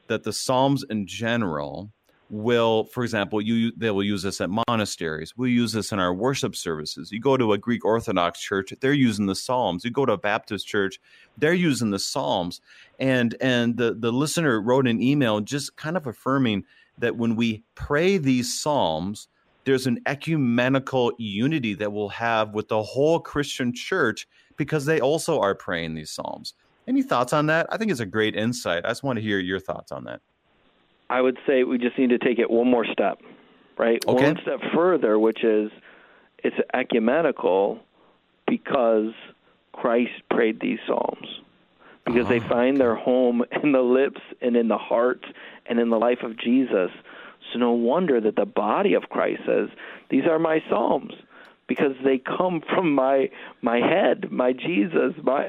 [0.07, 1.93] that the psalms in general
[2.31, 5.37] will, for example, you they will use this at monasteries.
[5.37, 7.11] We'll use this in our worship services.
[7.11, 9.85] You go to a Greek Orthodox church, they're using the Psalms.
[9.85, 11.01] You go to a Baptist church,
[11.37, 12.61] they're using the Psalms.
[12.99, 16.64] And and the the listener wrote an email just kind of affirming
[16.99, 19.28] that when we pray these Psalms,
[19.64, 25.41] there's an ecumenical unity that we'll have with the whole Christian church because they also
[25.41, 26.55] are praying these Psalms.
[26.87, 27.66] Any thoughts on that?
[27.70, 28.85] I think it's a great insight.
[28.85, 30.20] I just want to hear your thoughts on that.
[31.11, 33.19] I would say we just need to take it one more step,
[33.77, 34.03] right?
[34.07, 34.25] Okay.
[34.27, 35.73] One step further, which is
[36.39, 37.81] it's ecumenical
[38.47, 39.13] because
[39.73, 41.27] Christ prayed these psalms.
[42.07, 42.49] Because they uh-huh.
[42.49, 45.25] find their home in the lips and in the heart
[45.67, 46.91] and in the life of Jesus.
[47.53, 49.69] So no wonder that the body of Christ says,
[50.09, 51.13] "These are my psalms."
[51.67, 53.31] Because they come from my
[53.63, 55.15] my head, my Jesus.
[55.23, 55.47] My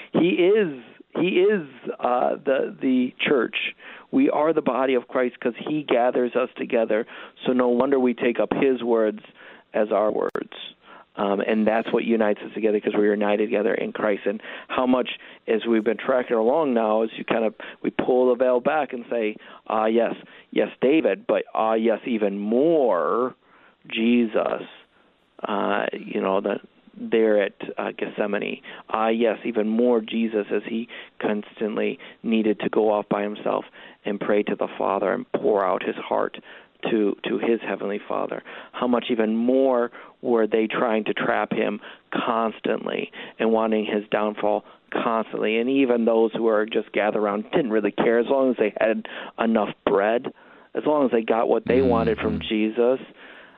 [0.12, 0.82] he is
[1.16, 1.66] he is
[1.98, 3.74] uh, the the church.
[4.10, 7.06] We are the body of Christ because He gathers us together.
[7.46, 9.20] So no wonder we take up His words
[9.74, 10.52] as our words.
[11.18, 14.22] Um, and that's what unites us together because we're united together in Christ.
[14.24, 15.10] And how much,
[15.48, 18.92] as we've been tracking along now, as you kind of we pull the veil back
[18.92, 19.34] and say,
[19.66, 20.14] ah, yes,
[20.52, 23.34] yes, David, but ah, yes, even more,
[23.92, 24.62] Jesus.
[25.46, 26.60] Uh, you know, the
[27.00, 28.62] there at uh, Gethsemane.
[28.88, 30.88] Ah, uh, yes, even more Jesus as he
[31.20, 33.64] constantly needed to go off by himself
[34.04, 36.38] and pray to the Father and pour out his heart
[36.90, 38.42] to to his heavenly Father.
[38.72, 39.90] How much even more
[40.22, 41.80] were they trying to trap him
[42.12, 45.58] constantly and wanting his downfall constantly?
[45.58, 48.72] And even those who were just gathered around didn't really care as long as they
[48.80, 49.06] had
[49.38, 50.26] enough bread,
[50.74, 52.48] as long as they got what they wanted from mm-hmm.
[52.48, 53.00] Jesus.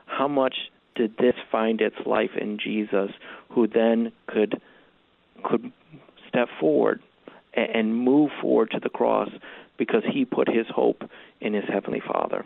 [0.05, 0.55] How much
[1.01, 3.09] did this find its life in Jesus,
[3.49, 4.61] who then could
[5.43, 5.71] could
[6.29, 7.01] step forward
[7.55, 9.29] and move forward to the cross
[9.79, 11.03] because he put his hope
[11.39, 12.45] in his heavenly Father.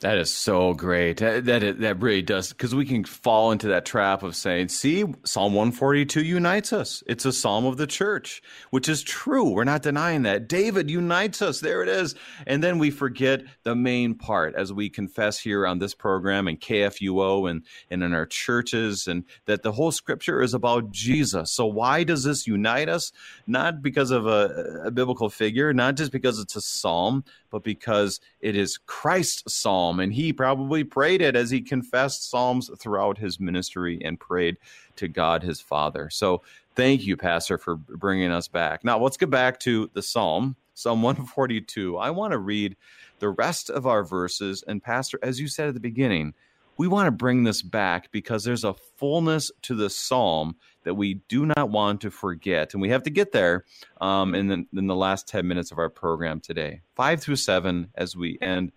[0.00, 1.18] That is so great.
[1.18, 5.04] That that, that really does because we can fall into that trap of saying, "See,
[5.24, 7.02] Psalm 142 unites us.
[7.06, 8.40] It's a psalm of the church,"
[8.70, 9.50] which is true.
[9.50, 10.48] We're not denying that.
[10.48, 11.60] David unites us.
[11.60, 12.14] There it is.
[12.46, 16.58] And then we forget the main part as we confess here on this program and
[16.58, 21.52] KFUO and and in our churches and that the whole scripture is about Jesus.
[21.52, 23.12] So why does this unite us?
[23.46, 28.20] Not because of a, a biblical figure, not just because it's a psalm, but because
[28.40, 29.89] it is Christ's psalm.
[29.98, 34.58] And he probably prayed it as he confessed psalms throughout his ministry and prayed
[34.96, 36.10] to God his Father.
[36.10, 36.42] So
[36.76, 38.84] thank you, Pastor, for bringing us back.
[38.84, 41.96] Now let's get back to the psalm, Psalm 142.
[41.96, 42.76] I want to read
[43.18, 44.62] the rest of our verses.
[44.66, 46.34] And, Pastor, as you said at the beginning,
[46.80, 51.14] we want to bring this back because there's a fullness to the psalm that we
[51.28, 52.72] do not want to forget.
[52.72, 53.66] And we have to get there
[54.00, 56.80] um, in, the, in the last 10 minutes of our program today.
[56.94, 58.72] Five through seven as we end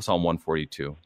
[0.00, 0.96] Psalm 142.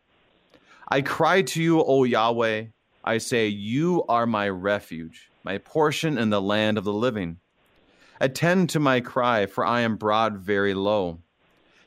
[0.89, 2.67] I cry to you, O Yahweh.
[3.05, 7.39] I say, You are my refuge, my portion in the land of the living.
[8.21, 11.21] Attend to my cry, for I am brought very low.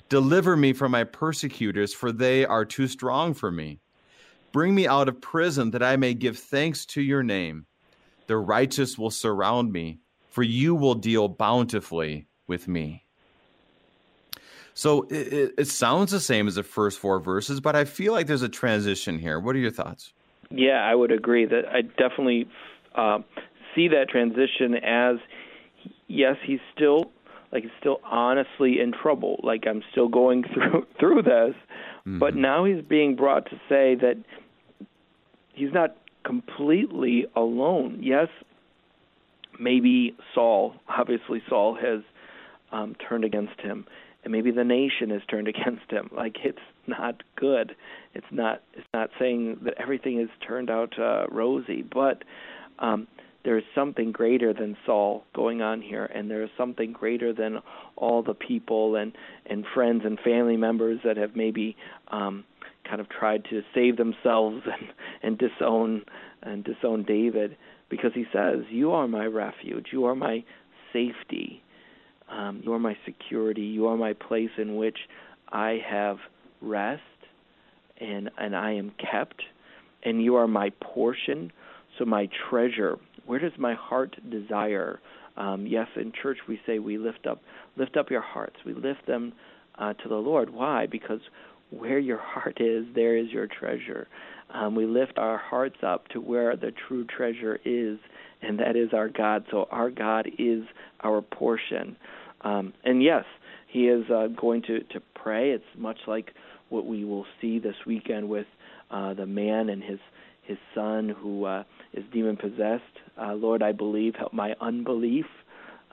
[0.09, 3.79] Deliver me from my persecutors, for they are too strong for me.
[4.51, 7.65] Bring me out of prison that I may give thanks to your name.
[8.27, 9.99] The righteous will surround me,
[10.29, 13.05] for you will deal bountifully with me.
[14.73, 18.27] So it, it, sounds the same as the first four verses, but I feel like
[18.27, 19.39] there's a transition here.
[19.39, 20.13] What are your thoughts?
[20.49, 22.47] Yeah, I would agree that I definitely
[22.95, 23.19] uh,
[23.75, 25.17] see that transition as
[26.07, 27.11] yes, he's still
[27.51, 29.39] like he's still honestly in trouble.
[29.43, 31.55] Like I'm still going through through this,
[32.01, 32.19] mm-hmm.
[32.19, 34.17] but now he's being brought to say that
[35.53, 37.99] he's not completely alone.
[38.01, 38.27] Yes,
[39.59, 42.01] maybe Saul, obviously Saul has
[42.71, 43.85] um, turned against him,
[44.23, 46.09] and maybe the nation has turned against him.
[46.15, 46.57] Like it's
[46.87, 47.75] not good.
[48.13, 48.61] It's not.
[48.73, 52.23] It's not saying that everything has turned out uh, rosy, but
[52.79, 53.07] um,
[53.43, 57.59] there is something greater than Saul going on here, and there is something greater than
[57.95, 59.13] all the people and
[59.45, 61.75] and friends and family members that have maybe
[62.09, 62.45] um,
[62.87, 64.89] kind of tried to save themselves and,
[65.21, 66.03] and disown
[66.41, 67.57] and disown David
[67.89, 69.87] because he says, "You are my refuge.
[69.91, 70.43] You are my
[70.93, 71.62] safety.
[72.33, 73.61] Um, you are my security.
[73.61, 74.97] You are my place in which
[75.51, 76.17] I have
[76.61, 77.01] rest
[77.99, 79.41] and and I am kept.
[80.03, 81.51] And you are my portion,
[81.97, 82.97] so my treasure.
[83.25, 84.99] Where does my heart desire?"
[85.37, 87.41] Um, yes, in church we say we lift up
[87.77, 88.57] lift up your hearts.
[88.65, 89.33] We lift them
[89.77, 90.49] uh, to the Lord.
[90.51, 90.85] Why?
[90.85, 91.21] Because
[91.71, 94.07] where your heart is, there is your treasure.
[94.53, 97.97] Um, we lift our hearts up to where the true treasure is,
[98.41, 99.45] and that is our God.
[99.49, 100.63] So our God is
[101.03, 101.95] our portion.
[102.43, 103.25] Um, and yes,
[103.67, 105.51] He is uh, going to, to pray.
[105.51, 106.33] It's much like
[106.69, 108.47] what we will see this weekend with
[108.91, 109.99] uh, the man and his
[110.43, 111.63] his son who uh,
[111.93, 112.83] is demon possessed.
[113.17, 114.15] Uh, Lord, I believe.
[114.15, 115.25] Help my unbelief.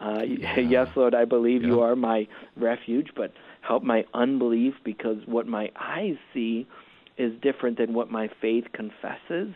[0.00, 0.58] Uh, yeah.
[0.58, 2.26] Yes, Lord, I believe you are my
[2.56, 6.66] refuge, but help my unbelief because what my eyes see
[7.16, 9.54] is different than what my faith confesses,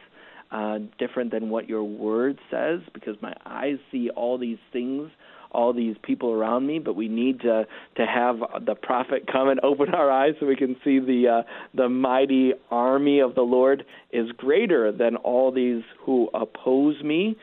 [0.53, 5.11] uh, different than what your word says, because my eyes see all these things,
[5.55, 9.61] all these people around me, but we need to to have the prophet come and
[9.65, 13.85] open our eyes so we can see the uh, the mighty army of the Lord
[14.13, 17.37] is greater than all these who oppose me,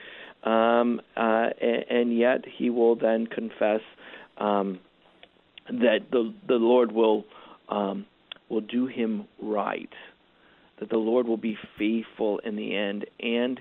[0.43, 3.81] um, uh, and, and yet He will then confess.
[4.37, 4.79] Um,
[5.67, 7.25] that the the Lord will
[7.69, 8.05] um,
[8.49, 9.89] will do him right,
[10.79, 13.59] that the Lord will be faithful in the end, and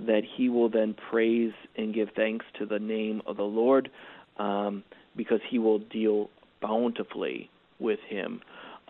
[0.00, 3.90] that he will then praise and give thanks to the name of the Lord,
[4.38, 4.84] um,
[5.16, 6.30] because he will deal
[6.60, 8.40] bountifully with him,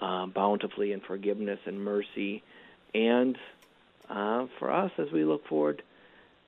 [0.00, 2.42] uh, bountifully in forgiveness and mercy,
[2.94, 3.36] and
[4.10, 5.82] uh, for us as we look forward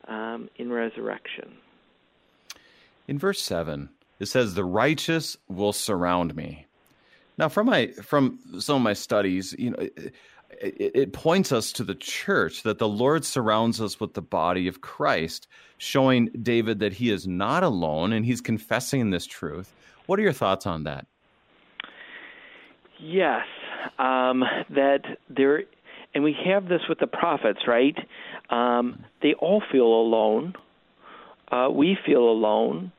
[0.08, 1.56] um, in resurrection.
[3.06, 6.66] In verse 7, it says, The righteous will surround me.
[7.38, 9.88] Now, from my from some of my studies, you know,
[10.60, 14.68] it, it, points us to the church that the Lord surrounds us with the body
[14.68, 15.48] of Christ,
[15.78, 19.72] showing David that he is not alone and he's confessing this truth.
[20.06, 21.06] What are your thoughts on that?
[22.98, 23.46] Yes,
[23.98, 25.62] um, that there,
[26.14, 27.96] and we have this with the prophets, right?
[28.50, 30.54] Um, they all feel alone.
[31.50, 32.92] Uh, we feel alone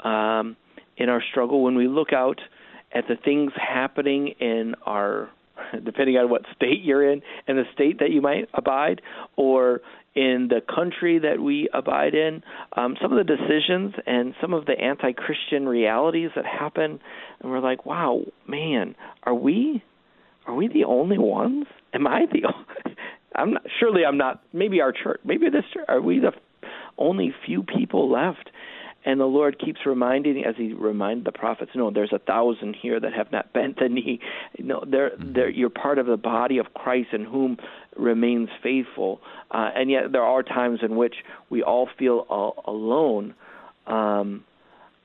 [0.00, 0.56] um,
[0.96, 2.40] in our struggle when we look out
[2.92, 5.30] at the things happening in our
[5.84, 9.00] depending on what state you're in and the state that you might abide
[9.36, 9.80] or
[10.14, 12.42] in the country that we abide in,
[12.76, 17.00] um, some of the decisions and some of the anti Christian realities that happen
[17.40, 19.82] and we're like, Wow, man, are we
[20.46, 21.66] are we the only ones?
[21.94, 22.96] Am I the Only?
[23.34, 26.32] I'm not surely I'm not maybe our church maybe this are we the
[26.98, 28.50] only few people left
[29.04, 33.00] and the Lord keeps reminding, as He reminded the prophets, no, there's a thousand here
[33.00, 34.20] that have not bent the knee.
[34.58, 35.32] No, they're, mm-hmm.
[35.32, 37.56] they're, you're part of the body of Christ in whom
[37.96, 39.20] remains faithful.
[39.50, 41.14] Uh, and yet there are times in which
[41.50, 43.34] we all feel all alone.
[43.86, 44.44] Um,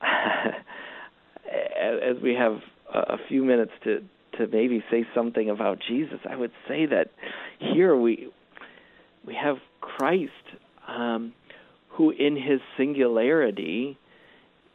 [1.80, 2.60] as we have
[2.92, 4.04] a few minutes to
[4.36, 7.10] to maybe say something about Jesus, I would say that
[7.58, 8.30] here we
[9.26, 10.32] we have Christ.
[10.86, 11.32] Um,
[11.98, 13.98] who in his singularity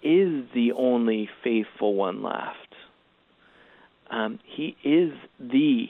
[0.03, 2.75] is the only faithful one left.
[4.11, 5.87] Um, he is the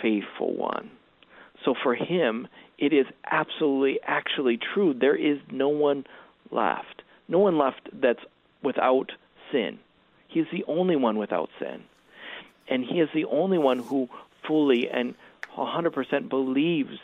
[0.00, 0.90] faithful one.
[1.66, 4.94] So for him, it is absolutely, actually true.
[4.94, 6.06] There is no one
[6.50, 7.02] left.
[7.28, 8.24] No one left that's
[8.62, 9.12] without
[9.52, 9.78] sin.
[10.28, 11.82] He is the only one without sin.
[12.68, 14.08] And he is the only one who
[14.48, 15.14] fully and
[15.54, 16.98] 100% believes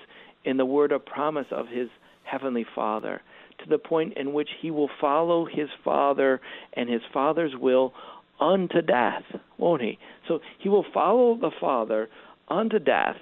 [0.46, 1.90] in the word of promise of his
[2.24, 3.20] heavenly Father
[3.58, 6.40] to the point in which he will follow his father
[6.72, 7.92] and his father's will
[8.40, 9.22] unto death,
[9.58, 9.98] won't he?
[10.28, 12.08] So he will follow the father
[12.48, 13.16] unto death,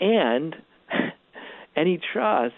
[0.00, 0.56] and
[1.76, 2.56] and he trusts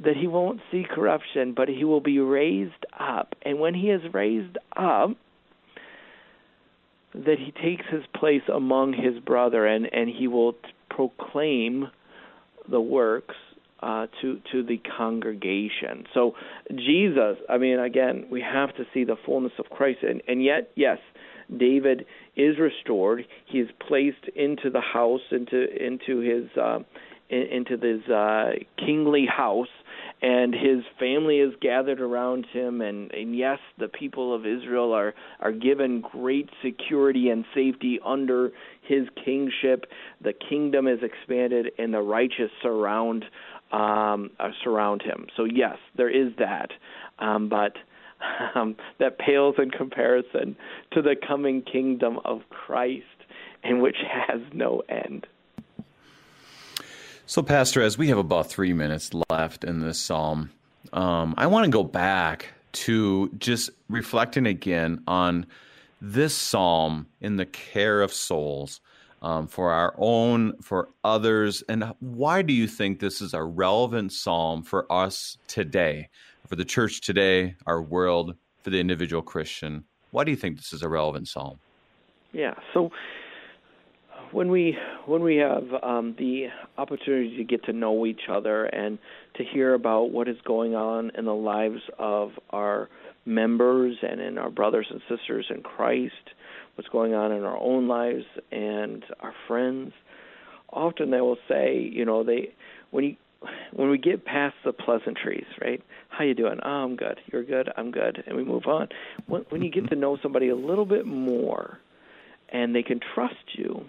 [0.00, 3.34] that he won't see corruption, but he will be raised up.
[3.42, 5.10] And when he is raised up,
[7.14, 10.54] that he takes his place among his brother, and and he will
[10.90, 11.90] proclaim
[12.68, 13.36] the works
[13.84, 16.06] uh, to to the congregation.
[16.14, 16.32] So
[16.70, 20.70] Jesus, I mean, again, we have to see the fullness of Christ, and and yet,
[20.74, 20.98] yes,
[21.54, 23.26] David is restored.
[23.44, 26.78] He is placed into the house, into into his uh,
[27.28, 29.68] into this uh, kingly house,
[30.24, 35.14] and his family is gathered around him and, and yes the people of Israel are
[35.40, 38.50] are given great security and safety under
[38.82, 39.84] his kingship
[40.22, 43.24] the kingdom is expanded and the righteous surround
[43.74, 45.26] um, uh, surround him.
[45.36, 46.70] So yes, there is that,
[47.18, 47.72] um, but
[48.54, 50.56] um, that pales in comparison
[50.92, 53.04] to the coming kingdom of Christ,
[53.64, 53.96] in which
[54.28, 55.26] has no end.
[57.26, 60.50] So, Pastor, as we have about three minutes left in this psalm,
[60.92, 65.46] um, I want to go back to just reflecting again on
[66.02, 68.80] this psalm in the care of souls
[69.24, 71.62] um, for our own, for others?
[71.68, 76.10] And why do you think this is a relevant psalm for us today,
[76.46, 79.84] for the church today, our world, for the individual Christian?
[80.10, 81.58] Why do you think this is a relevant psalm?
[82.32, 82.90] Yeah, so
[84.30, 88.98] when we when we have um, the opportunity to get to know each other and
[89.36, 92.90] to hear about what is going on in the lives of our
[93.24, 96.33] members and in our brothers and sisters in Christ,
[96.74, 99.92] what's going on in our own lives and our friends.
[100.72, 102.54] Often they will say, you know, they
[102.90, 103.16] when you
[103.72, 105.82] when we get past the pleasantries, right?
[106.08, 106.58] How you doing?
[106.64, 107.18] Oh, I'm good.
[107.32, 107.68] You're good.
[107.76, 108.88] I'm good, and we move on.
[109.26, 110.00] When, when you get to mm-hmm.
[110.00, 111.78] know somebody a little bit more,
[112.50, 113.84] and they can trust you,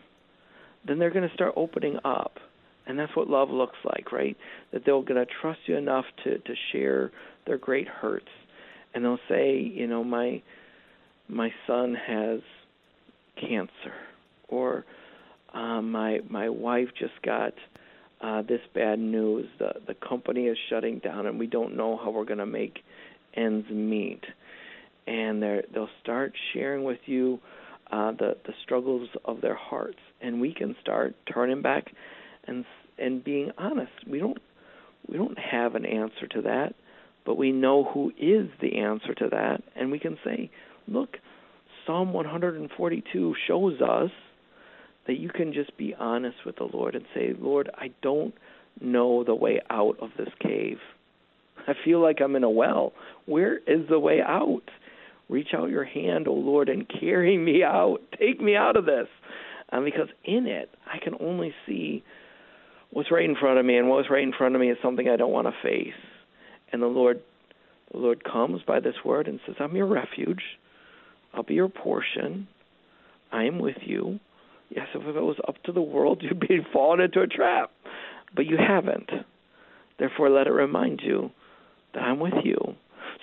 [0.88, 2.33] then they're going to start opening up,
[2.86, 4.36] and that's what love looks like, right?
[4.73, 7.11] That they're going to trust you enough to to share
[7.47, 8.29] their great hurts,
[8.93, 10.41] and they'll say, you know, my
[11.27, 12.41] my son has
[13.36, 13.93] cancer,
[14.47, 14.86] or
[15.53, 17.53] um, my my wife just got
[18.21, 19.47] uh, this bad news.
[19.59, 22.79] The the company is shutting down, and we don't know how we're going to make
[23.36, 24.23] ends meet.
[25.07, 27.39] And they they'll start sharing with you
[27.91, 31.91] uh, the the struggles of their hearts, and we can start turning back
[32.47, 32.65] and
[32.97, 33.91] and being honest.
[34.07, 34.38] We don't
[35.07, 36.73] we don't have an answer to that,
[37.25, 40.49] but we know who is the answer to that, and we can say,
[40.88, 41.17] look,
[41.86, 44.09] Psalm 142 shows us
[45.07, 48.33] that you can just be honest with the Lord and say, Lord, I don't
[48.81, 50.77] know the way out of this cave.
[51.67, 52.93] I feel like I'm in a well.
[53.25, 54.63] Where is the way out?
[55.29, 57.99] Reach out your hand, O oh Lord, and carry me out.
[58.19, 59.07] Take me out of this.
[59.71, 62.03] Um, because in it, I can only see
[62.91, 65.09] what's right in front of me, and what's right in front of me is something
[65.09, 65.93] I don't want to face.
[66.71, 67.21] And the Lord,
[67.91, 70.43] the Lord comes by this word and says, "I'm your refuge.
[71.36, 72.47] I'll be your portion.
[73.31, 74.19] I am with you."
[74.69, 77.71] Yes, if it was up to the world, you'd be fallen into a trap,
[78.36, 79.09] but you haven't.
[79.99, 81.31] Therefore, let it remind you
[81.93, 82.57] that I'm with you.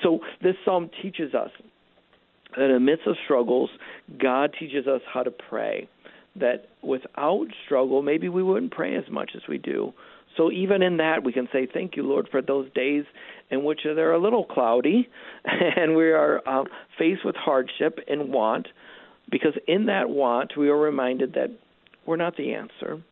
[0.03, 1.51] So this psalm teaches us
[2.57, 3.71] that in the midst of struggles,
[4.21, 5.89] God teaches us how to pray.
[6.37, 9.93] That without struggle, maybe we wouldn't pray as much as we do.
[10.37, 13.05] So even in that, we can say, "Thank you, Lord, for those days
[13.51, 15.09] in which they're a little cloudy,
[15.45, 16.67] and we are um,
[16.99, 18.69] faced with hardship and want."
[19.31, 21.51] Because in that want, we are reminded that
[22.05, 23.03] we're not the answer,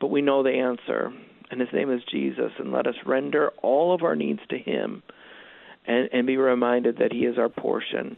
[0.00, 1.12] but we know the answer,
[1.50, 2.52] and His name is Jesus.
[2.58, 5.02] And let us render all of our needs to Him
[5.86, 8.16] and, and be reminded that He is our portion,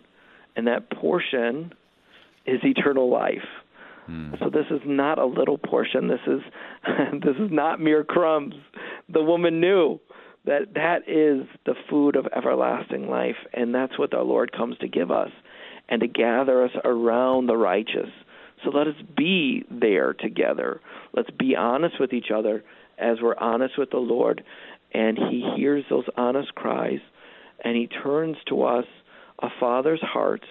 [0.55, 1.72] and that portion
[2.47, 3.47] is eternal life.
[4.07, 4.34] Hmm.
[4.38, 6.09] So this is not a little portion.
[6.09, 6.40] This is
[7.22, 8.54] this is not mere crumbs.
[9.09, 10.00] The woman knew
[10.44, 14.88] that that is the food of everlasting life, and that's what the Lord comes to
[14.88, 15.30] give us,
[15.88, 18.11] and to gather us around the righteous.
[18.64, 20.80] So let us be there together.
[21.12, 22.64] Let's be honest with each other
[22.98, 24.42] as we're honest with the Lord,
[24.94, 27.00] and He hears those honest cries
[27.64, 28.84] and he turns to us
[29.40, 30.44] a father's heart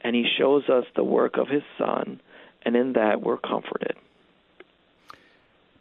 [0.00, 2.20] and he shows us the work of his son,
[2.64, 3.96] and in that we're comforted.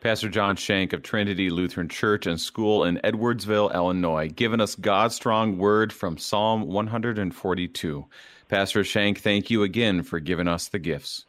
[0.01, 5.13] Pastor John Shank of Trinity Lutheran Church and School in Edwardsville, Illinois, giving us God's
[5.13, 8.05] strong word from Psalm 142.
[8.47, 11.25] Pastor Shank, thank you again for giving us the gifts.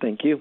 [0.00, 0.40] Thank you.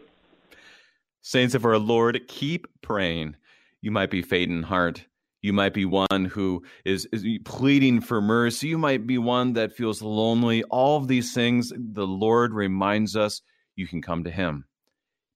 [1.21, 3.35] Saints of our Lord, keep praying.
[3.81, 5.05] You might be fading heart.
[5.41, 8.69] You might be one who is, is pleading for mercy.
[8.69, 10.63] You might be one that feels lonely.
[10.63, 13.41] All of these things, the Lord reminds us
[13.75, 14.65] you can come to Him.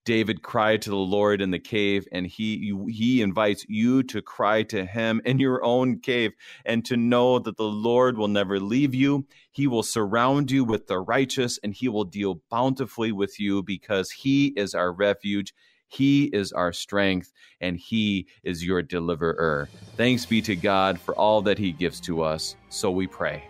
[0.06, 4.64] David cried to the Lord in the cave, and he he invites you to cry
[4.64, 6.32] to him in your own cave,
[6.66, 9.28] and to know that the Lord will never leave you.
[9.52, 14.10] He will surround you with the righteous, and he will deal bountifully with you because
[14.10, 15.54] he is our refuge.
[15.90, 17.32] He is our strength
[17.62, 19.70] and He is your deliverer.
[19.98, 22.56] Thanks be to God for all that He gives to us.
[22.70, 23.44] So we pray.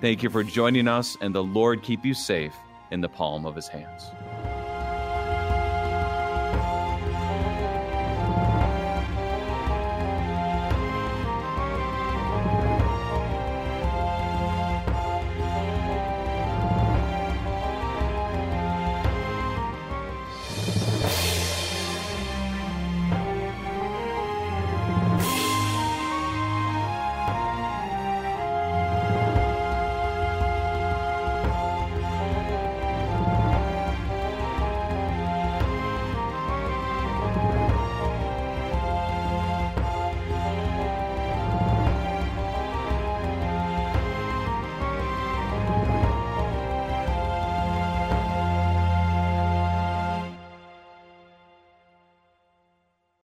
[0.00, 2.54] Thank you for joining us, and the Lord keep you safe
[2.90, 4.10] in the palm of His hands.